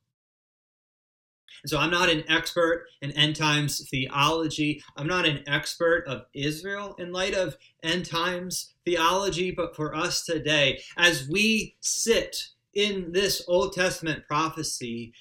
And 1.63 1.71
so 1.71 1.79
I'm 1.79 1.91
not 1.91 2.09
an 2.09 2.25
expert 2.29 2.87
in 3.03 3.11
end 3.13 3.37
times 3.37 3.89
theology. 3.89 4.83
I'm 4.97 5.07
not 5.07 5.27
an 5.27 5.43
expert 5.47 6.05
of 6.07 6.27
Israel 6.35 6.95
in 6.99 7.13
light 7.13 7.35
of 7.35 7.57
end 7.83 8.07
times 8.07 8.75
theology, 8.85 9.51
but 9.51 9.75
for 9.77 9.95
us 9.95 10.25
today, 10.25 10.81
as 10.97 11.29
we 11.29 11.77
sit 11.81 12.49
in 12.75 13.13
this 13.13 13.43
Old 13.49 13.73
Testament 13.73 14.27
prophecy, 14.27 15.13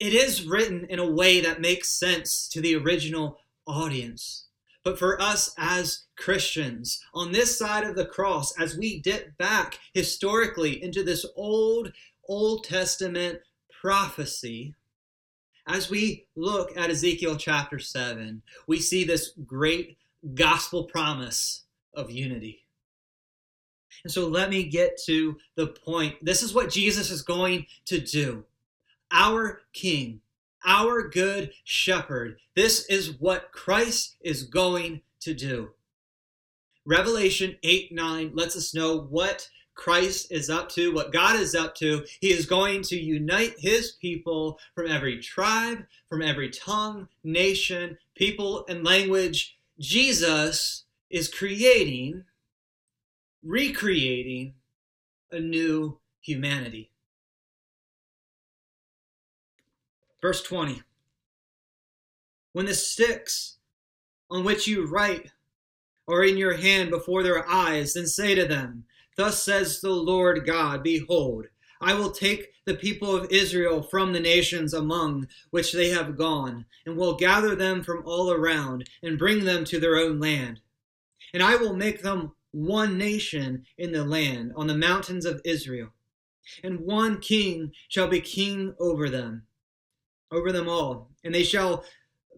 it 0.00 0.12
is 0.12 0.44
written 0.44 0.86
in 0.88 0.98
a 0.98 1.10
way 1.10 1.40
that 1.40 1.60
makes 1.60 1.88
sense 1.88 2.48
to 2.48 2.60
the 2.60 2.76
original 2.76 3.38
audience. 3.66 4.46
But 4.82 4.98
for 4.98 5.20
us 5.20 5.54
as 5.56 6.04
Christians, 6.16 7.00
on 7.14 7.32
this 7.32 7.58
side 7.58 7.84
of 7.84 7.96
the 7.96 8.04
cross, 8.04 8.58
as 8.58 8.76
we 8.76 9.00
dip 9.00 9.36
back 9.38 9.78
historically 9.94 10.82
into 10.82 11.02
this 11.02 11.24
old, 11.36 11.92
Old 12.28 12.64
Testament 12.64 13.40
prophecy, 13.80 14.74
as 15.66 15.90
we 15.90 16.26
look 16.36 16.76
at 16.76 16.90
Ezekiel 16.90 17.36
chapter 17.36 17.78
7, 17.78 18.42
we 18.66 18.80
see 18.80 19.04
this 19.04 19.32
great 19.46 19.96
gospel 20.34 20.84
promise 20.84 21.62
of 21.94 22.10
unity. 22.10 22.64
And 24.02 24.12
so 24.12 24.28
let 24.28 24.50
me 24.50 24.64
get 24.64 24.98
to 25.06 25.38
the 25.54 25.68
point. 25.68 26.16
This 26.22 26.42
is 26.42 26.52
what 26.52 26.70
Jesus 26.70 27.10
is 27.10 27.22
going 27.22 27.66
to 27.86 28.00
do. 28.00 28.44
Our 29.10 29.62
King, 29.72 30.20
our 30.64 31.08
good 31.08 31.52
shepherd. 31.64 32.38
This 32.54 32.84
is 32.86 33.18
what 33.18 33.52
Christ 33.52 34.16
is 34.20 34.42
going 34.42 35.02
to 35.20 35.34
do. 35.34 35.70
Revelation 36.86 37.56
8 37.62 37.92
9 37.92 38.32
lets 38.34 38.56
us 38.56 38.74
know 38.74 38.98
what 38.98 39.48
Christ 39.74 40.30
is 40.30 40.48
up 40.48 40.68
to, 40.70 40.94
what 40.94 41.12
God 41.12 41.36
is 41.36 41.54
up 41.54 41.74
to. 41.76 42.04
He 42.20 42.32
is 42.32 42.46
going 42.46 42.82
to 42.84 42.96
unite 42.96 43.54
his 43.58 43.92
people 43.92 44.58
from 44.74 44.90
every 44.90 45.18
tribe, 45.18 45.84
from 46.08 46.22
every 46.22 46.50
tongue, 46.50 47.08
nation, 47.22 47.98
people, 48.14 48.64
and 48.68 48.84
language. 48.84 49.58
Jesus 49.78 50.84
is 51.10 51.28
creating, 51.28 52.24
recreating 53.42 54.54
a 55.30 55.40
new 55.40 55.98
humanity. 56.20 56.90
Verse 60.22 60.42
20 60.42 60.82
When 62.52 62.66
the 62.66 62.74
sticks 62.74 63.56
on 64.30 64.44
which 64.44 64.66
you 64.66 64.86
write 64.86 65.32
are 66.08 66.24
in 66.24 66.36
your 66.36 66.54
hand 66.54 66.90
before 66.90 67.22
their 67.22 67.48
eyes, 67.48 67.94
then 67.94 68.06
say 68.06 68.34
to 68.34 68.46
them, 68.46 68.84
Thus 69.16 69.42
says 69.42 69.80
the 69.80 69.90
Lord 69.90 70.44
God 70.44 70.82
Behold, 70.82 71.46
I 71.80 71.94
will 71.94 72.10
take 72.10 72.52
the 72.64 72.74
people 72.74 73.14
of 73.14 73.30
Israel 73.30 73.82
from 73.82 74.12
the 74.12 74.20
nations 74.20 74.72
among 74.72 75.28
which 75.50 75.72
they 75.72 75.90
have 75.90 76.16
gone, 76.16 76.64
and 76.86 76.96
will 76.96 77.14
gather 77.14 77.54
them 77.54 77.82
from 77.82 78.02
all 78.06 78.32
around, 78.32 78.88
and 79.02 79.18
bring 79.18 79.44
them 79.44 79.64
to 79.66 79.78
their 79.78 79.96
own 79.96 80.18
land. 80.18 80.60
And 81.32 81.42
I 81.42 81.56
will 81.56 81.74
make 81.74 82.02
them 82.02 82.32
one 82.52 82.96
nation 82.96 83.66
in 83.76 83.92
the 83.92 84.04
land, 84.04 84.52
on 84.56 84.66
the 84.66 84.76
mountains 84.76 85.24
of 85.24 85.40
Israel. 85.44 85.90
And 86.62 86.80
one 86.80 87.20
king 87.20 87.72
shall 87.88 88.08
be 88.08 88.20
king 88.20 88.74
over 88.78 89.10
them, 89.10 89.46
over 90.30 90.52
them 90.52 90.68
all. 90.68 91.10
And 91.22 91.34
they 91.34 91.42
shall 91.42 91.84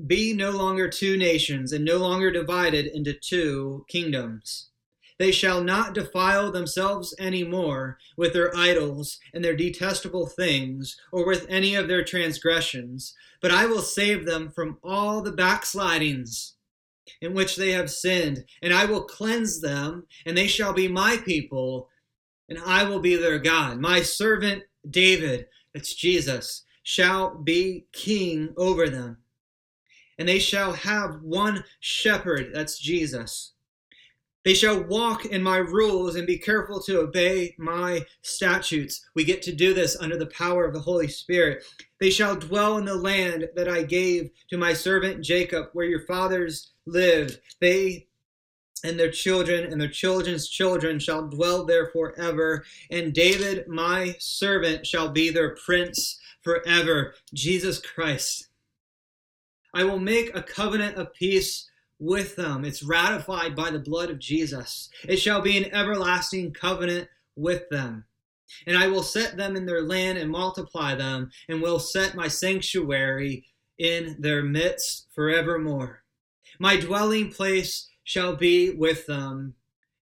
be 0.06 0.32
no 0.32 0.50
longer 0.50 0.88
two 0.88 1.16
nations, 1.16 1.72
and 1.72 1.84
no 1.84 1.98
longer 1.98 2.30
divided 2.30 2.86
into 2.86 3.12
two 3.12 3.84
kingdoms. 3.88 4.70
They 5.18 5.32
shall 5.32 5.62
not 5.62 5.94
defile 5.94 6.52
themselves 6.52 7.14
any 7.18 7.42
more 7.42 7.98
with 8.16 8.34
their 8.34 8.54
idols 8.54 9.18
and 9.32 9.42
their 9.42 9.56
detestable 9.56 10.26
things, 10.26 11.00
or 11.10 11.26
with 11.26 11.46
any 11.48 11.74
of 11.74 11.88
their 11.88 12.04
transgressions, 12.04 13.14
but 13.40 13.50
I 13.50 13.66
will 13.66 13.80
save 13.80 14.26
them 14.26 14.50
from 14.50 14.78
all 14.82 15.22
the 15.22 15.32
backslidings 15.32 16.54
in 17.20 17.32
which 17.32 17.56
they 17.56 17.70
have 17.70 17.90
sinned, 17.90 18.44
and 18.60 18.74
I 18.74 18.84
will 18.84 19.04
cleanse 19.04 19.60
them, 19.60 20.06
and 20.26 20.36
they 20.36 20.48
shall 20.48 20.74
be 20.74 20.88
my 20.88 21.16
people, 21.16 21.88
and 22.48 22.58
I 22.58 22.84
will 22.84 23.00
be 23.00 23.16
their 23.16 23.38
God. 23.38 23.78
My 23.78 24.02
servant 24.02 24.64
David, 24.88 25.46
it's 25.72 25.94
Jesus, 25.94 26.64
shall 26.82 27.36
be 27.36 27.86
king 27.92 28.52
over 28.56 28.88
them. 28.88 29.18
And 30.18 30.28
they 30.28 30.38
shall 30.38 30.72
have 30.72 31.22
one 31.22 31.64
shepherd, 31.80 32.50
that's 32.52 32.78
Jesus 32.78 33.52
they 34.46 34.54
shall 34.54 34.80
walk 34.84 35.24
in 35.24 35.42
my 35.42 35.56
rules 35.56 36.14
and 36.14 36.24
be 36.24 36.38
careful 36.38 36.80
to 36.82 37.00
obey 37.00 37.56
my 37.58 38.06
statutes. 38.22 39.04
We 39.12 39.24
get 39.24 39.42
to 39.42 39.52
do 39.52 39.74
this 39.74 39.96
under 40.00 40.16
the 40.16 40.26
power 40.26 40.64
of 40.64 40.72
the 40.72 40.78
Holy 40.78 41.08
Spirit. 41.08 41.64
They 41.98 42.10
shall 42.10 42.36
dwell 42.36 42.78
in 42.78 42.84
the 42.84 42.94
land 42.94 43.48
that 43.56 43.68
I 43.68 43.82
gave 43.82 44.30
to 44.50 44.56
my 44.56 44.72
servant 44.72 45.24
Jacob, 45.24 45.70
where 45.72 45.86
your 45.86 46.06
fathers 46.06 46.70
lived. 46.86 47.40
They 47.60 48.06
and 48.84 48.96
their 48.96 49.10
children 49.10 49.72
and 49.72 49.80
their 49.80 49.88
children's 49.88 50.48
children 50.48 51.00
shall 51.00 51.26
dwell 51.26 51.64
there 51.64 51.88
forever. 51.88 52.64
And 52.88 53.12
David, 53.12 53.66
my 53.66 54.14
servant, 54.20 54.86
shall 54.86 55.08
be 55.08 55.30
their 55.30 55.56
prince 55.56 56.20
forever. 56.42 57.14
Jesus 57.34 57.80
Christ. 57.80 58.46
I 59.74 59.82
will 59.82 59.98
make 59.98 60.36
a 60.36 60.42
covenant 60.42 60.98
of 60.98 61.12
peace 61.14 61.68
with 61.98 62.36
them. 62.36 62.64
It's 62.64 62.82
ratified 62.82 63.56
by 63.56 63.70
the 63.70 63.78
blood 63.78 64.10
of 64.10 64.18
Jesus. 64.18 64.90
It 65.08 65.16
shall 65.16 65.40
be 65.40 65.56
an 65.56 65.72
everlasting 65.72 66.52
covenant 66.52 67.08
with 67.34 67.68
them. 67.70 68.04
And 68.66 68.76
I 68.76 68.86
will 68.88 69.02
set 69.02 69.36
them 69.36 69.56
in 69.56 69.66
their 69.66 69.82
land 69.82 70.18
and 70.18 70.30
multiply 70.30 70.94
them, 70.94 71.30
and 71.48 71.60
will 71.60 71.78
set 71.78 72.14
my 72.14 72.28
sanctuary 72.28 73.44
in 73.78 74.16
their 74.18 74.42
midst 74.42 75.06
forevermore. 75.14 76.02
My 76.58 76.76
dwelling 76.76 77.30
place 77.30 77.88
shall 78.04 78.36
be 78.36 78.70
with 78.70 79.06
them, 79.06 79.54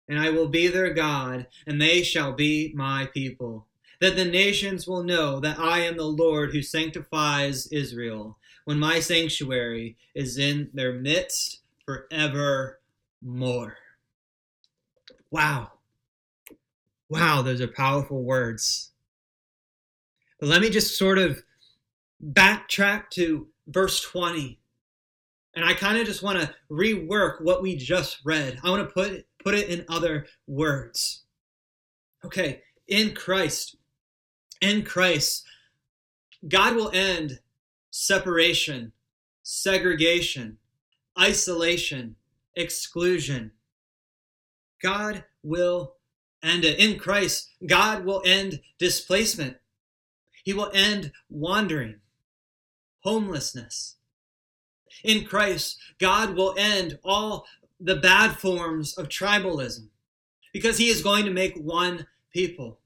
and 0.08 0.18
I 0.18 0.30
will 0.30 0.48
be 0.48 0.68
their 0.68 0.92
God, 0.92 1.46
and 1.66 1.80
they 1.80 2.02
shall 2.02 2.32
be 2.32 2.72
my 2.74 3.06
people. 3.06 3.66
That 4.00 4.16
the 4.16 4.26
nations 4.26 4.86
will 4.86 5.02
know 5.02 5.40
that 5.40 5.58
I 5.58 5.80
am 5.80 5.96
the 5.96 6.04
Lord 6.04 6.52
who 6.52 6.60
sanctifies 6.60 7.66
Israel, 7.68 8.38
when 8.66 8.78
my 8.78 9.00
sanctuary 9.00 9.96
is 10.14 10.36
in 10.36 10.68
their 10.74 10.92
midst 10.92 11.60
forevermore. 11.86 13.76
Wow. 15.30 15.72
Wow, 17.08 17.42
those 17.42 17.60
are 17.60 17.68
powerful 17.68 18.22
words. 18.22 18.90
But 20.40 20.48
let 20.48 20.60
me 20.60 20.70
just 20.70 20.98
sort 20.98 21.18
of 21.18 21.42
backtrack 22.22 23.10
to 23.10 23.48
verse 23.66 24.00
20. 24.00 24.58
And 25.54 25.64
I 25.64 25.74
kind 25.74 25.98
of 25.98 26.06
just 26.06 26.22
want 26.22 26.40
to 26.40 26.54
rework 26.70 27.42
what 27.42 27.62
we 27.62 27.76
just 27.76 28.18
read. 28.24 28.58
I 28.64 28.70
want 28.70 28.88
to 28.88 28.92
put 28.92 29.26
put 29.42 29.54
it 29.54 29.68
in 29.68 29.84
other 29.88 30.26
words. 30.46 31.22
Okay, 32.24 32.62
in 32.88 33.14
Christ, 33.14 33.76
in 34.60 34.82
Christ, 34.82 35.44
God 36.48 36.74
will 36.74 36.90
end 36.92 37.40
separation, 37.90 38.92
segregation, 39.42 40.58
isolation, 41.18 42.16
exclusion. 42.54 43.52
God 44.82 45.24
will 45.42 45.94
end 46.42 46.64
it. 46.64 46.78
In 46.78 46.98
Christ, 46.98 47.50
God 47.66 48.04
will 48.04 48.22
end 48.24 48.60
displacement. 48.78 49.56
He 50.44 50.52
will 50.52 50.70
end 50.74 51.12
wandering, 51.30 52.00
homelessness. 53.00 53.96
In 55.02 55.24
Christ, 55.24 55.78
God 55.98 56.36
will 56.36 56.54
end 56.56 56.98
all 57.02 57.46
the 57.80 57.96
bad 57.96 58.36
forms 58.36 58.96
of 58.96 59.08
tribalism 59.08 59.88
because 60.52 60.78
he 60.78 60.88
is 60.88 61.02
going 61.02 61.24
to 61.24 61.30
make 61.30 61.56
one 61.56 62.06
people. 62.32 62.78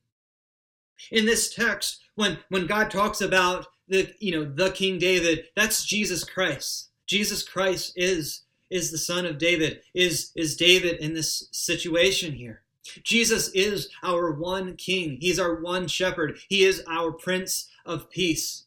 In 1.10 1.26
this 1.26 1.54
text, 1.54 2.00
when, 2.14 2.38
when 2.48 2.66
God 2.66 2.90
talks 2.90 3.20
about 3.20 3.66
the, 3.88 4.12
you 4.18 4.32
know, 4.32 4.44
the 4.44 4.70
King 4.70 4.98
David, 4.98 5.44
that's 5.54 5.84
Jesus 5.84 6.24
Christ. 6.24 6.87
Jesus 7.08 7.42
Christ 7.42 7.92
is 7.96 8.42
is 8.70 8.90
the 8.90 8.98
son 8.98 9.24
of 9.24 9.38
David, 9.38 9.80
is 9.94 10.30
is 10.36 10.56
David 10.56 11.00
in 11.00 11.14
this 11.14 11.48
situation 11.50 12.32
here. 12.32 12.62
Jesus 13.02 13.48
is 13.48 13.88
our 14.02 14.32
one 14.32 14.76
king. 14.76 15.18
He's 15.20 15.38
our 15.38 15.56
one 15.56 15.88
shepherd. 15.88 16.38
He 16.48 16.64
is 16.64 16.82
our 16.88 17.12
prince 17.12 17.68
of 17.84 18.10
peace. 18.10 18.64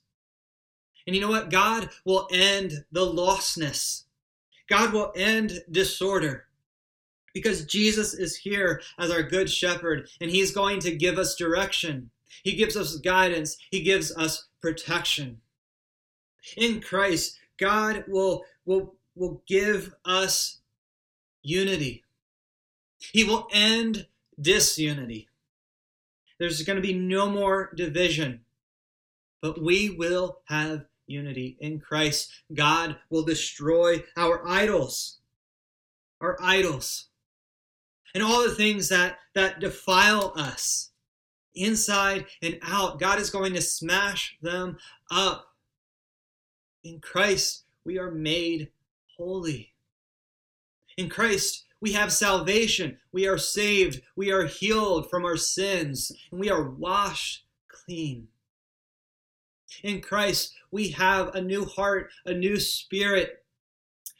And 1.08 1.16
you 1.16 1.22
know 1.22 1.30
what? 1.30 1.50
God 1.50 1.90
will 2.06 2.28
end 2.32 2.84
the 2.92 3.06
lostness. 3.06 4.04
God 4.70 4.94
will 4.94 5.12
end 5.16 5.64
disorder 5.70 6.46
because 7.34 7.66
Jesus 7.66 8.14
is 8.14 8.36
here 8.36 8.82
as 9.00 9.10
our 9.12 9.24
good 9.24 9.50
shepherd 9.50 10.08
and 10.20 10.30
he's 10.30 10.52
going 10.52 10.80
to 10.82 10.96
give 10.96 11.18
us 11.18 11.36
direction. 11.36 12.10
He 12.44 12.56
gives 12.56 12.78
us 12.78 12.98
guidance. 12.98 13.58
He 13.72 13.82
gives 13.82 14.16
us 14.16 14.48
protection. 14.62 15.42
In 16.58 16.82
Christ, 16.82 17.38
God 17.62 18.04
will, 18.08 18.44
will, 18.66 18.96
will 19.16 19.42
give 19.48 19.94
us 20.04 20.60
unity. 21.44 22.04
He 22.98 23.24
will 23.24 23.48
end 23.54 24.08
disunity. 24.40 25.30
There's 26.40 26.64
going 26.64 26.78
to 26.78 26.82
be 26.82 26.96
no 26.96 27.30
more 27.30 27.72
division, 27.76 28.42
but 29.42 29.62
we 29.62 29.92
will 29.92 30.40
have 30.46 30.86
unity 31.06 31.56
in 31.60 31.80
Christ. 31.80 32.32
God 32.54 32.98
will 33.12 33.24
destroy 33.24 34.04
our 34.18 34.48
idols, 34.48 35.20
our 36.20 36.38
idols, 36.42 37.10
and 38.16 38.24
all 38.24 38.44
the 38.44 38.56
things 38.56 38.90
that, 38.90 39.20
that 39.36 39.60
defile 39.60 40.34
us 40.36 40.90
inside 41.54 42.26
and 42.42 42.58
out. 42.64 43.00
God 43.00 43.20
is 43.20 43.30
going 43.30 43.54
to 43.54 43.62
smash 43.62 44.38
them 44.42 44.78
up. 45.12 45.51
In 46.84 47.00
Christ, 47.00 47.64
we 47.86 48.00
are 48.00 48.12
made 48.12 48.70
holy. 49.18 49.74
In 50.98 51.10
Christ, 51.10 51.66
we 51.80 51.94
have 51.94 52.12
salvation. 52.12 52.98
We 53.12 53.28
are 53.28 53.38
saved. 53.38 54.02
We 54.16 54.32
are 54.32 54.46
healed 54.46 55.10
from 55.10 55.26
our 55.26 55.38
sins, 55.38 56.12
and 56.32 56.40
we 56.40 56.50
are 56.50 56.70
washed 56.70 57.44
clean. 57.68 58.28
In 59.84 60.02
Christ, 60.02 60.54
we 60.72 60.90
have 60.90 61.36
a 61.36 61.42
new 61.42 61.66
heart, 61.66 62.10
a 62.26 62.34
new 62.34 62.60
spirit. 62.60 63.44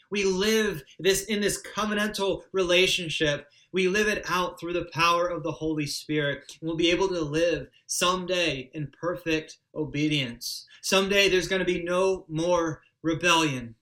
We 0.10 0.24
live 0.24 0.84
this 1.00 1.26
in 1.26 1.42
this 1.42 1.62
covenantal 1.62 2.44
relationship. 2.52 3.48
We 3.72 3.88
live 3.88 4.08
it 4.08 4.24
out 4.30 4.60
through 4.60 4.74
the 4.74 4.90
power 4.94 5.28
of 5.28 5.44
the 5.44 5.52
Holy 5.52 5.86
Spirit. 5.86 6.58
And 6.60 6.68
we'll 6.68 6.78
be 6.78 6.92
able 6.92 7.08
to 7.10 7.22
live 7.22 7.68
someday 7.88 8.70
in 8.74 8.92
perfect 9.00 9.58
obedience. 9.74 10.66
Someday 10.82 11.30
there's 11.30 11.48
going 11.48 11.60
to 11.60 11.66
be 11.66 11.84
no 11.84 12.26
more 12.28 12.82
rebellion. 13.02 13.76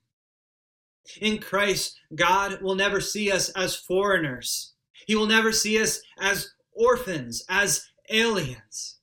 In 1.22 1.40
Christ, 1.40 2.00
God 2.14 2.62
will 2.62 2.76
never 2.76 3.02
see 3.02 3.32
us 3.32 3.50
as 3.50 3.76
foreigners. 3.76 4.74
He 5.08 5.16
will 5.16 5.26
never 5.26 5.52
see 5.52 5.82
us 5.82 6.02
as 6.20 6.54
orphans, 6.72 7.44
as 7.50 7.88
aliens 8.12 9.00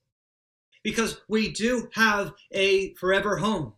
because 0.87 1.21
we 1.27 1.51
do 1.51 1.89
have 1.95 2.33
a 2.53 2.95
forever 2.95 3.39
home. 3.39 3.73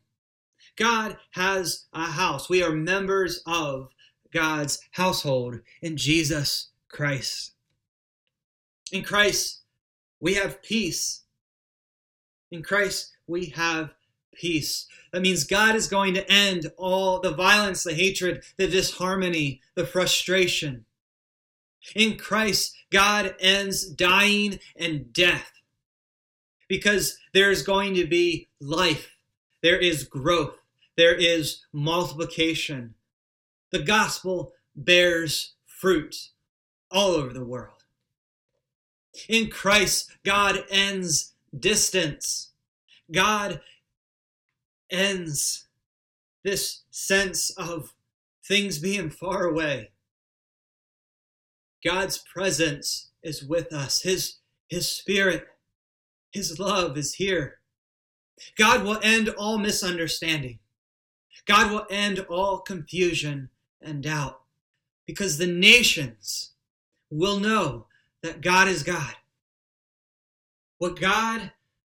God 0.77 1.17
has 1.31 1.87
a 1.95 2.05
house. 2.05 2.51
We 2.51 2.63
are 2.63 2.71
members 2.71 3.43
of 3.47 3.89
God's 4.31 4.79
household 4.91 5.61
in 5.81 5.97
Jesus 5.97 6.69
Christ. 6.89 7.53
In 8.91 9.03
Christ, 9.03 9.61
we 10.21 10.35
have 10.35 10.63
peace. 10.63 11.23
In 12.51 12.63
Christ, 12.63 13.13
we 13.27 13.47
have 13.47 13.95
peace. 14.35 14.87
That 15.13 15.23
means 15.23 15.45
God 15.45 15.75
is 15.75 15.87
going 15.87 16.15
to 16.15 16.31
end 16.31 16.71
all 16.77 17.21
the 17.21 17.31
violence, 17.31 17.85
the 17.85 17.95
hatred, 17.95 18.43
the 18.57 18.67
disharmony, 18.67 19.61
the 19.75 19.87
frustration. 19.87 20.85
In 21.95 22.17
Christ, 22.17 22.75
God 22.91 23.35
ends 23.41 23.87
dying 23.87 24.59
and 24.77 25.13
death 25.13 25.53
because 26.69 27.19
there's 27.33 27.63
going 27.63 27.95
to 27.95 28.07
be 28.07 28.49
life, 28.61 29.17
there 29.63 29.79
is 29.79 30.05
growth, 30.05 30.59
there 30.97 31.15
is 31.15 31.65
multiplication. 31.73 32.95
The 33.71 33.83
gospel 33.83 34.53
bears 34.75 35.55
fruit 35.67 36.31
all 36.91 37.11
over 37.11 37.33
the 37.33 37.45
world. 37.45 37.85
In 39.29 39.51
Christ, 39.51 40.11
God 40.25 40.65
ends 40.71 41.35
distance. 41.59 42.51
God 43.11 43.61
ends 44.91 45.67
this 46.45 46.83
sense 46.91 47.51
of 47.51 47.95
things 48.45 48.79
being 48.79 49.11
far 49.11 49.45
away. 49.45 49.91
God's 51.85 52.19
presence 52.19 53.09
is 53.23 53.45
with 53.45 53.73
us. 53.73 54.03
His, 54.03 54.37
his 54.69 54.89
spirit 54.89 55.47
his 56.31 56.59
love 56.59 56.97
is 56.97 57.15
here. 57.15 57.59
God 58.57 58.85
will 58.85 59.01
end 59.03 59.29
all 59.31 59.59
misunderstanding. 59.59 60.59
God 61.47 61.71
will 61.71 61.87
end 61.91 62.21
all 62.29 62.59
confusion 62.59 63.49
and 63.81 64.03
doubt 64.03 64.41
because 65.07 65.39
the 65.39 65.47
nations 65.47 66.53
will 67.11 67.41
know 67.41 67.87
that 68.23 68.41
God 68.41 68.69
is 68.69 68.83
God. 68.83 69.15
What 70.79 71.01
God 71.01 71.53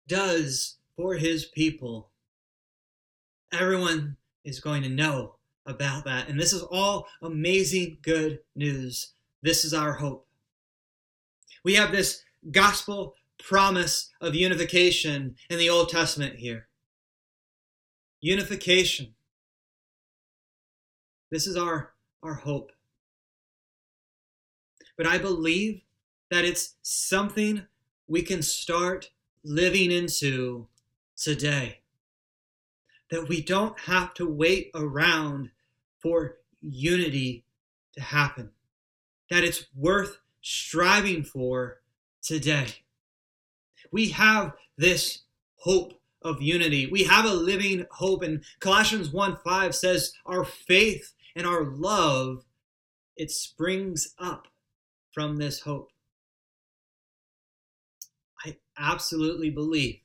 does 0.07 0.77
for 0.97 1.15
his 1.15 1.45
people, 1.45 2.11
everyone 3.53 4.17
is 4.45 4.61
going 4.61 4.83
to 4.83 4.89
know 4.89 5.37
about 5.67 6.05
that. 6.05 6.29
And 6.29 6.39
this 6.39 6.53
is 6.53 6.63
all 6.63 7.07
amazing 7.23 7.99
good 8.03 8.41
news. 8.55 9.13
This 9.43 9.65
is 9.65 9.75
our 9.75 9.95
hope. 9.95 10.27
We 11.65 11.75
have 11.75 11.93
this 11.93 12.23
gospel 12.51 13.15
promise 13.39 14.11
of 14.21 14.35
unification 14.35 15.37
in 15.49 15.59
the 15.59 15.71
Old 15.71 15.89
Testament 15.89 16.37
here. 16.37 16.69
Unification. 18.21 19.15
This 21.31 21.47
is 21.47 21.57
our, 21.57 21.93
our 22.23 22.35
hope. 22.35 22.73
But 25.01 25.07
I 25.07 25.17
believe 25.17 25.81
that 26.31 26.45
it's 26.45 26.75
something 26.83 27.63
we 28.07 28.21
can 28.21 28.43
start 28.43 29.09
living 29.43 29.91
into 29.91 30.69
today. 31.17 31.79
That 33.11 33.27
we 33.27 33.41
don't 33.41 33.81
have 33.81 34.13
to 34.15 34.29
wait 34.29 34.71
around 34.75 35.53
for 36.01 36.37
unity 36.61 37.47
to 37.95 38.03
happen. 38.03 38.51
That 39.31 39.43
it's 39.43 39.65
worth 39.75 40.19
striving 40.43 41.25
for 41.25 41.81
today 42.23 42.75
we 43.91 44.11
have 44.11 44.55
this 44.77 45.23
hope 45.57 45.95
of 46.23 46.43
unity. 46.43 46.87
We 46.87 47.05
have 47.05 47.25
a 47.25 47.33
living 47.33 47.87
hope. 47.91 48.23
And 48.23 48.43
Colossians 48.61 49.11
1 49.11 49.39
5 49.45 49.75
says, 49.75 50.13
Our 50.27 50.45
faith 50.45 51.13
and 51.35 51.47
our 51.47 51.65
love, 51.65 52.45
it 53.17 53.31
springs 53.31 54.15
up 54.19 54.47
from 55.13 55.37
this 55.37 55.61
hope. 55.61 55.91
I 58.45 58.57
absolutely 58.79 59.51
believe 59.51 60.01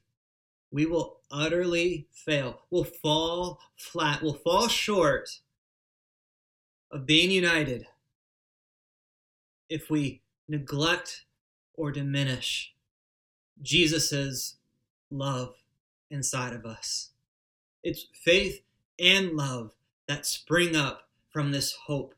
we 0.72 0.86
will 0.86 1.20
utterly 1.32 2.08
fail, 2.12 2.62
will 2.70 2.84
fall 2.84 3.60
flat, 3.78 4.22
will 4.22 4.34
fall 4.34 4.68
short 4.68 5.39
of 6.91 7.06
being 7.06 7.32
united 7.32 7.88
if 9.70 9.89
we 9.89 10.22
neglect 10.48 11.26
or 11.74 11.91
diminish 11.91 12.74
Jesus's 13.62 14.56
love 15.10 15.56
inside 16.10 16.54
of 16.54 16.65
us. 16.65 17.12
It's 17.84 18.08
faith 18.13 18.62
and 19.00 19.32
love 19.32 19.72
that 20.08 20.26
spring 20.26 20.76
up 20.76 21.10
from 21.30 21.52
this 21.52 21.74
hope, 21.86 22.15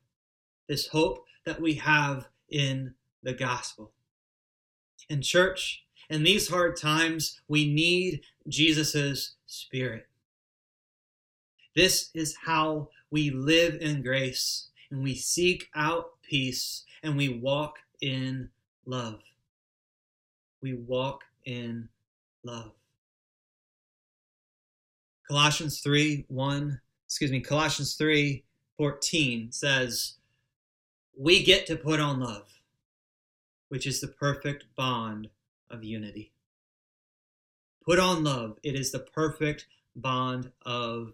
this 0.68 0.88
hope 0.88 1.26
that 1.46 1.62
we 1.62 1.76
have 1.76 2.28
in 2.50 2.94
the 3.24 3.34
gospel. 3.34 3.92
In 5.10 5.22
church, 5.22 5.86
in 6.10 6.24
these 6.24 6.48
hard 6.48 6.78
times, 6.78 7.42
we 7.48 7.72
need 7.72 8.22
Jesus's 8.48 9.36
spirit. 9.46 10.08
This 11.76 12.10
is 12.14 12.36
how 12.36 12.90
we 13.12 13.30
live 13.30 13.82
in 13.82 14.02
grace 14.02 14.70
and 14.90 15.04
we 15.04 15.16
seek 15.16 15.70
out 15.76 16.12
peace 16.24 16.84
and 17.04 17.16
we 17.16 17.30
walk 17.30 17.78
in 18.02 18.50
love. 18.86 19.20
We 20.62 20.74
walk 20.74 21.24
in 21.46 21.90
love. 22.44 22.72
Colossians 25.28 25.82
3 25.82 26.26
1, 26.30 26.82
excuse 27.06 27.32
me, 27.32 27.42
Colossians 27.42 27.96
3 27.96 28.44
14 28.78 29.52
says, 29.52 30.17
We 31.18 31.44
get 31.44 31.66
to 31.68 31.76
put 31.76 32.00
on 32.00 32.20
love, 32.20 32.48
which 33.70 33.88
is 33.88 34.00
the 34.00 34.08
perfect 34.08 34.66
bond 34.76 35.30
of 35.70 35.84
unity. 35.84 36.32
Put 37.84 38.00
on 38.00 38.24
love, 38.24 38.58
it 38.64 38.76
is 38.76 38.92
the 38.92 39.00
perfect 39.00 39.66
bond 39.96 40.52
of 40.66 41.14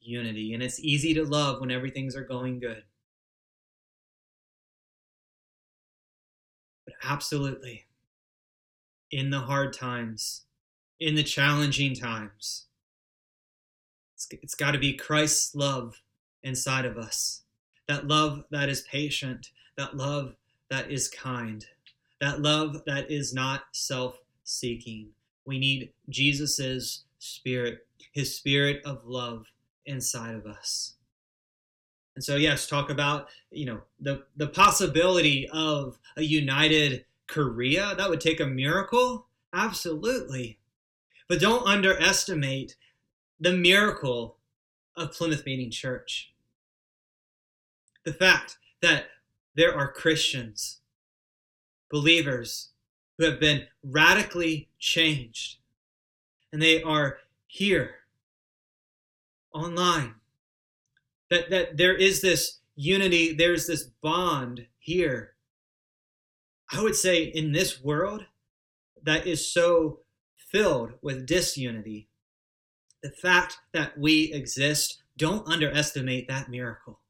unity. 0.00 0.54
And 0.54 0.62
it's 0.62 0.80
easy 0.80 1.14
to 1.14 1.24
love 1.24 1.60
when 1.60 1.70
everything's 1.70 2.16
are 2.16 2.24
going 2.24 2.58
good. 2.58 2.82
But 6.84 6.94
absolutely, 7.04 7.84
in 9.10 9.30
the 9.30 9.40
hard 9.40 9.72
times, 9.72 10.42
in 10.98 11.14
the 11.14 11.22
challenging 11.22 11.94
times. 11.94 12.66
it's, 14.14 14.28
it's 14.30 14.54
got 14.54 14.72
to 14.72 14.78
be 14.78 14.94
Christ's 14.94 15.54
love 15.54 16.02
inside 16.42 16.84
of 16.84 16.96
us. 16.96 17.42
That 17.88 18.06
love 18.06 18.44
that 18.50 18.68
is 18.68 18.82
patient, 18.82 19.50
that 19.76 19.96
love 19.96 20.34
that 20.70 20.90
is 20.90 21.08
kind, 21.08 21.64
that 22.20 22.40
love 22.40 22.82
that 22.86 23.10
is 23.10 23.32
not 23.32 23.64
self 23.72 24.18
seeking. 24.44 25.08
We 25.44 25.58
need 25.58 25.92
Jesus' 26.08 27.04
spirit, 27.18 27.86
his 28.12 28.36
spirit 28.36 28.82
of 28.84 29.04
love 29.04 29.46
inside 29.84 30.34
of 30.34 30.46
us. 30.46 30.94
And 32.16 32.24
so, 32.24 32.36
yes, 32.36 32.66
talk 32.66 32.90
about 32.90 33.28
you 33.50 33.66
know 33.66 33.82
the 34.00 34.24
the 34.36 34.48
possibility 34.48 35.48
of 35.52 35.98
a 36.16 36.22
united 36.22 37.04
Korea. 37.26 37.94
That 37.96 38.08
would 38.10 38.20
take 38.20 38.40
a 38.40 38.46
miracle, 38.46 39.26
absolutely. 39.52 40.58
But 41.28 41.40
don't 41.40 41.66
underestimate 41.66 42.76
the 43.38 43.52
miracle 43.52 44.38
of 44.96 45.12
Plymouth 45.12 45.44
Meeting 45.44 45.70
Church. 45.70 46.32
The 48.06 48.12
fact 48.12 48.58
that 48.82 49.06
there 49.56 49.76
are 49.76 49.90
Christians, 49.90 50.78
believers, 51.90 52.70
who 53.18 53.24
have 53.24 53.40
been 53.40 53.66
radically 53.82 54.68
changed, 54.78 55.58
and 56.52 56.62
they 56.62 56.80
are 56.80 57.18
here 57.48 57.96
online. 59.52 60.14
That, 61.30 61.50
that 61.50 61.76
there 61.78 61.96
is 61.96 62.20
this 62.20 62.60
unity, 62.76 63.34
there's 63.34 63.66
this 63.66 63.82
bond 63.82 64.68
here. 64.78 65.34
I 66.70 66.84
would 66.84 66.94
say 66.94 67.24
in 67.24 67.50
this 67.50 67.82
world 67.82 68.26
that 69.02 69.26
is 69.26 69.52
so 69.52 70.00
filled 70.36 70.92
with 71.02 71.26
disunity, 71.26 72.08
the 73.02 73.10
fact 73.10 73.58
that 73.72 73.98
we 73.98 74.32
exist, 74.32 75.02
don't 75.16 75.48
underestimate 75.48 76.28
that 76.28 76.48
miracle. 76.48 77.00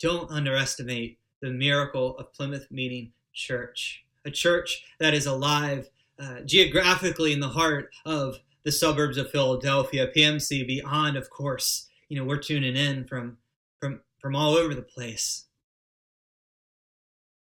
Don't 0.00 0.30
underestimate 0.30 1.18
the 1.40 1.50
miracle 1.50 2.16
of 2.18 2.32
Plymouth 2.32 2.70
Meeting 2.70 3.12
Church, 3.32 4.04
a 4.24 4.30
church 4.30 4.84
that 4.98 5.14
is 5.14 5.26
alive 5.26 5.88
uh, 6.18 6.40
geographically 6.40 7.32
in 7.32 7.40
the 7.40 7.48
heart 7.48 7.94
of 8.04 8.38
the 8.64 8.72
suburbs 8.72 9.16
of 9.16 9.30
Philadelphia, 9.30 10.10
PMC, 10.14 10.66
beyond, 10.66 11.16
of 11.16 11.30
course. 11.30 11.88
You 12.08 12.18
know, 12.18 12.24
we're 12.24 12.38
tuning 12.38 12.76
in 12.76 13.04
from 13.04 13.38
from 13.80 14.00
from 14.18 14.34
all 14.34 14.54
over 14.54 14.74
the 14.74 14.82
place. 14.82 15.46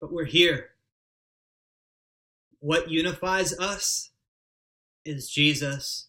But 0.01 0.13
we're 0.13 0.25
here. 0.25 0.71
What 2.61 2.91
unifies 2.91 3.59
us 3.59 4.11
is 5.05 5.31
Jesus 5.31 6.09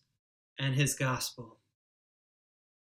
and 0.57 0.75
his 0.75 0.95
gospel. 0.95 1.57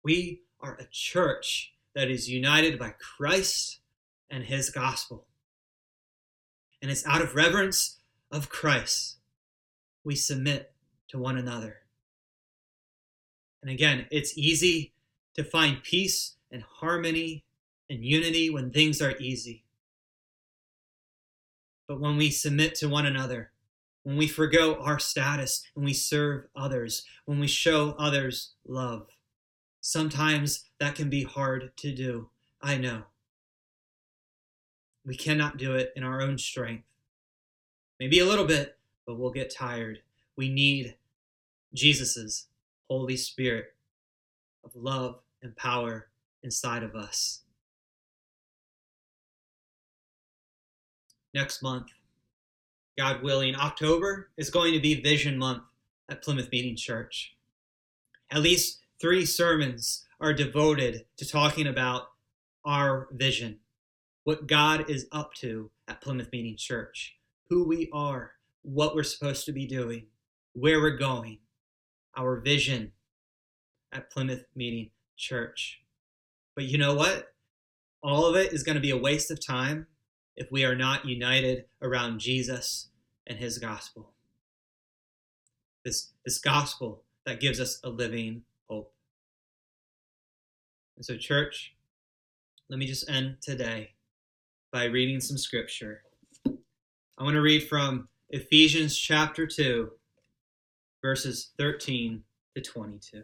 We 0.02 0.42
are 0.60 0.76
a 0.80 0.86
church 0.90 1.74
that 1.96 2.10
is 2.10 2.28
united 2.28 2.78
by 2.78 2.90
Christ 2.90 3.80
and 4.30 4.44
his 4.44 4.68
gospel. 4.68 5.26
And 6.80 6.90
it's 6.90 7.06
out 7.06 7.22
of 7.22 7.34
reverence 7.34 8.00
of 8.30 8.50
Christ 8.50 9.16
we 10.04 10.14
submit 10.14 10.72
to 11.08 11.18
one 11.18 11.38
another. 11.38 11.78
And 13.62 13.70
again, 13.70 14.06
it's 14.10 14.36
easy 14.36 14.92
to 15.34 15.42
find 15.42 15.82
peace 15.82 16.36
and 16.52 16.62
harmony 16.62 17.44
and 17.88 18.04
unity 18.04 18.50
when 18.50 18.70
things 18.70 19.00
are 19.00 19.16
easy. 19.18 19.64
But 21.88 21.98
when 21.98 22.18
we 22.18 22.30
submit 22.30 22.74
to 22.76 22.88
one 22.88 23.06
another, 23.06 23.52
when 24.02 24.18
we 24.18 24.28
forego 24.28 24.76
our 24.80 24.98
status 24.98 25.64
and 25.74 25.84
we 25.84 25.94
serve 25.94 26.44
others, 26.54 27.06
when 27.24 27.40
we 27.40 27.48
show 27.48 27.96
others 27.98 28.52
love, 28.66 29.06
sometimes 29.80 30.65
that 30.78 30.94
can 30.94 31.08
be 31.08 31.24
hard 31.24 31.72
to 31.76 31.92
do. 31.92 32.28
I 32.60 32.76
know. 32.76 33.02
We 35.04 35.16
cannot 35.16 35.56
do 35.56 35.74
it 35.74 35.92
in 35.96 36.02
our 36.02 36.20
own 36.20 36.36
strength. 36.38 36.84
Maybe 38.00 38.18
a 38.18 38.26
little 38.26 38.44
bit, 38.44 38.76
but 39.06 39.18
we'll 39.18 39.30
get 39.30 39.54
tired. 39.54 40.00
We 40.36 40.48
need 40.52 40.96
Jesus's 41.72 42.46
Holy 42.88 43.16
Spirit 43.16 43.74
of 44.64 44.72
love 44.74 45.20
and 45.42 45.56
power 45.56 46.08
inside 46.42 46.82
of 46.82 46.94
us. 46.94 47.42
Next 51.32 51.62
month, 51.62 51.88
God 52.98 53.22
willing, 53.22 53.54
October 53.54 54.30
is 54.36 54.50
going 54.50 54.72
to 54.72 54.80
be 54.80 55.00
Vision 55.00 55.38
Month 55.38 55.62
at 56.08 56.22
Plymouth 56.22 56.50
Meeting 56.50 56.76
Church. 56.76 57.36
At 58.30 58.40
least 58.40 58.80
three 59.00 59.26
sermons 59.26 60.05
are 60.20 60.32
devoted 60.32 61.04
to 61.18 61.28
talking 61.28 61.66
about 61.66 62.08
our 62.64 63.08
vision, 63.12 63.58
what 64.24 64.46
God 64.46 64.88
is 64.90 65.06
up 65.12 65.34
to 65.34 65.70
at 65.88 66.00
Plymouth 66.00 66.30
Meeting 66.32 66.56
Church, 66.56 67.16
who 67.48 67.66
we 67.66 67.88
are, 67.92 68.32
what 68.62 68.94
we're 68.94 69.02
supposed 69.02 69.44
to 69.46 69.52
be 69.52 69.66
doing, 69.66 70.06
where 70.52 70.80
we're 70.80 70.96
going, 70.96 71.38
our 72.16 72.40
vision 72.40 72.92
at 73.92 74.10
Plymouth 74.10 74.44
Meeting 74.54 74.90
Church. 75.16 75.80
But 76.54 76.64
you 76.64 76.78
know 76.78 76.94
what? 76.94 77.28
All 78.02 78.26
of 78.26 78.36
it 78.36 78.52
is 78.52 78.62
going 78.62 78.76
to 78.76 78.80
be 78.80 78.90
a 78.90 78.96
waste 78.96 79.30
of 79.30 79.44
time 79.44 79.86
if 80.36 80.50
we 80.50 80.64
are 80.64 80.74
not 80.74 81.06
united 81.06 81.64
around 81.82 82.20
Jesus 82.20 82.88
and 83.26 83.38
his 83.38 83.58
gospel. 83.58 84.12
This, 85.84 86.12
this 86.24 86.38
gospel 86.38 87.04
that 87.24 87.40
gives 87.40 87.60
us 87.60 87.80
a 87.84 87.88
living. 87.88 88.42
And 90.96 91.04
so, 91.04 91.16
church, 91.16 91.74
let 92.70 92.78
me 92.78 92.86
just 92.86 93.08
end 93.10 93.36
today 93.42 93.90
by 94.72 94.84
reading 94.84 95.20
some 95.20 95.36
scripture. 95.36 96.02
I 96.46 97.22
want 97.22 97.34
to 97.34 97.42
read 97.42 97.68
from 97.68 98.08
Ephesians 98.30 98.96
chapter 98.96 99.46
2, 99.46 99.90
verses 101.02 101.50
13 101.58 102.22
to 102.54 102.62
22. 102.62 103.22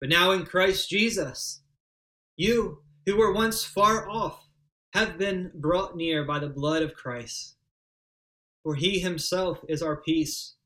But 0.00 0.10
now 0.10 0.32
in 0.32 0.44
Christ 0.44 0.90
Jesus, 0.90 1.62
you 2.36 2.82
who 3.06 3.16
were 3.16 3.32
once 3.32 3.64
far 3.64 4.10
off 4.10 4.44
have 4.92 5.18
been 5.18 5.52
brought 5.54 5.96
near 5.96 6.24
by 6.24 6.40
the 6.40 6.48
blood 6.48 6.82
of 6.82 6.94
Christ. 6.94 7.54
For 8.64 8.74
he 8.74 8.98
himself 8.98 9.60
is 9.68 9.82
our 9.82 9.96
peace, 9.96 10.56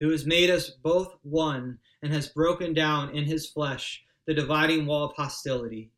who 0.00 0.10
has 0.10 0.26
made 0.26 0.50
us 0.50 0.68
both 0.68 1.14
one 1.22 1.78
and 2.02 2.12
has 2.12 2.28
broken 2.28 2.72
down 2.72 3.14
in 3.16 3.24
his 3.24 3.46
flesh 3.46 4.02
the 4.26 4.34
dividing 4.34 4.86
wall 4.86 5.04
of 5.04 5.16
hostility. 5.16 5.90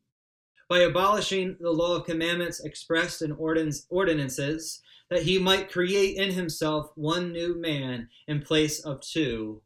By 0.69 0.79
abolishing 0.79 1.57
the 1.59 1.71
law 1.71 1.97
of 1.97 2.05
commandments 2.05 2.61
expressed 2.61 3.21
in 3.21 3.31
ordinances, 3.31 4.81
that 5.09 5.23
he 5.23 5.37
might 5.37 5.71
create 5.71 6.17
in 6.17 6.31
himself 6.31 6.91
one 6.95 7.31
new 7.31 7.55
man 7.55 8.09
in 8.27 8.41
place 8.41 8.79
of 8.79 9.01
two, 9.01 9.61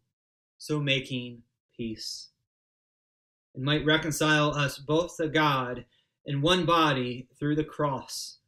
so 0.57 0.79
making 0.79 1.43
peace, 1.75 2.29
and 3.55 3.63
might 3.63 3.85
reconcile 3.85 4.53
us 4.55 4.77
both 4.77 5.15
to 5.17 5.29
God 5.29 5.85
in 6.25 6.41
one 6.41 6.65
body 6.65 7.27
through 7.39 7.55
the 7.55 7.63
cross, 7.63 8.39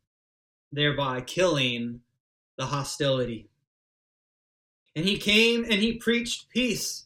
thereby 0.72 1.22
killing 1.22 2.02
the 2.58 2.66
hostility. 2.66 3.48
And 4.96 5.06
he 5.06 5.18
came 5.18 5.64
and 5.64 5.76
he 5.76 5.94
preached 5.94 6.50
peace 6.50 7.06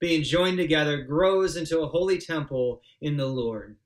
being 0.00 0.22
joined 0.22 0.58
together, 0.58 1.02
grows 1.02 1.56
into 1.56 1.80
a 1.80 1.88
holy 1.88 2.18
temple 2.18 2.82
in 3.00 3.16
the 3.16 3.26
Lord. 3.26 3.76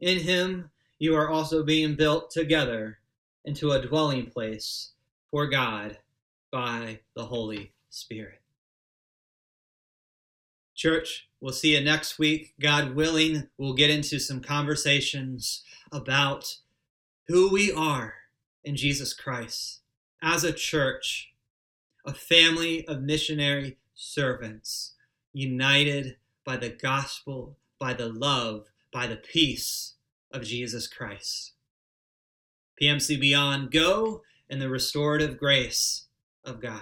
In 0.00 0.20
him 0.20 0.70
you 0.98 1.14
are 1.14 1.28
also 1.28 1.62
being 1.62 1.94
built 1.94 2.30
together 2.30 2.98
into 3.44 3.72
a 3.72 3.86
dwelling 3.86 4.26
place 4.26 4.92
for 5.30 5.46
God 5.46 5.98
by 6.50 7.00
the 7.14 7.26
Holy 7.26 7.72
Spirit. 7.90 8.40
Church, 10.74 11.28
we'll 11.40 11.52
see 11.52 11.74
you 11.74 11.82
next 11.82 12.18
week. 12.18 12.54
God 12.60 12.94
willing, 12.94 13.48
we'll 13.56 13.74
get 13.74 13.90
into 13.90 14.18
some 14.18 14.40
conversations 14.40 15.62
about 15.92 16.58
who 17.28 17.50
we 17.50 17.72
are 17.72 18.14
in 18.64 18.76
Jesus 18.76 19.14
Christ 19.14 19.80
as 20.22 20.44
a 20.44 20.52
church, 20.52 21.32
a 22.04 22.12
family 22.12 22.86
of 22.86 23.02
missionary 23.02 23.78
servants, 23.94 24.94
united 25.36 26.16
by 26.46 26.56
the 26.56 26.70
gospel, 26.70 27.58
by 27.78 27.92
the 27.92 28.08
love, 28.08 28.68
by 28.90 29.06
the 29.06 29.16
peace 29.16 29.96
of 30.32 30.42
Jesus 30.42 30.88
Christ. 30.88 31.52
PMC 32.80 33.20
Beyond, 33.20 33.70
go 33.70 34.22
in 34.48 34.60
the 34.60 34.70
restorative 34.70 35.36
grace 35.36 36.06
of 36.42 36.62
God. 36.62 36.80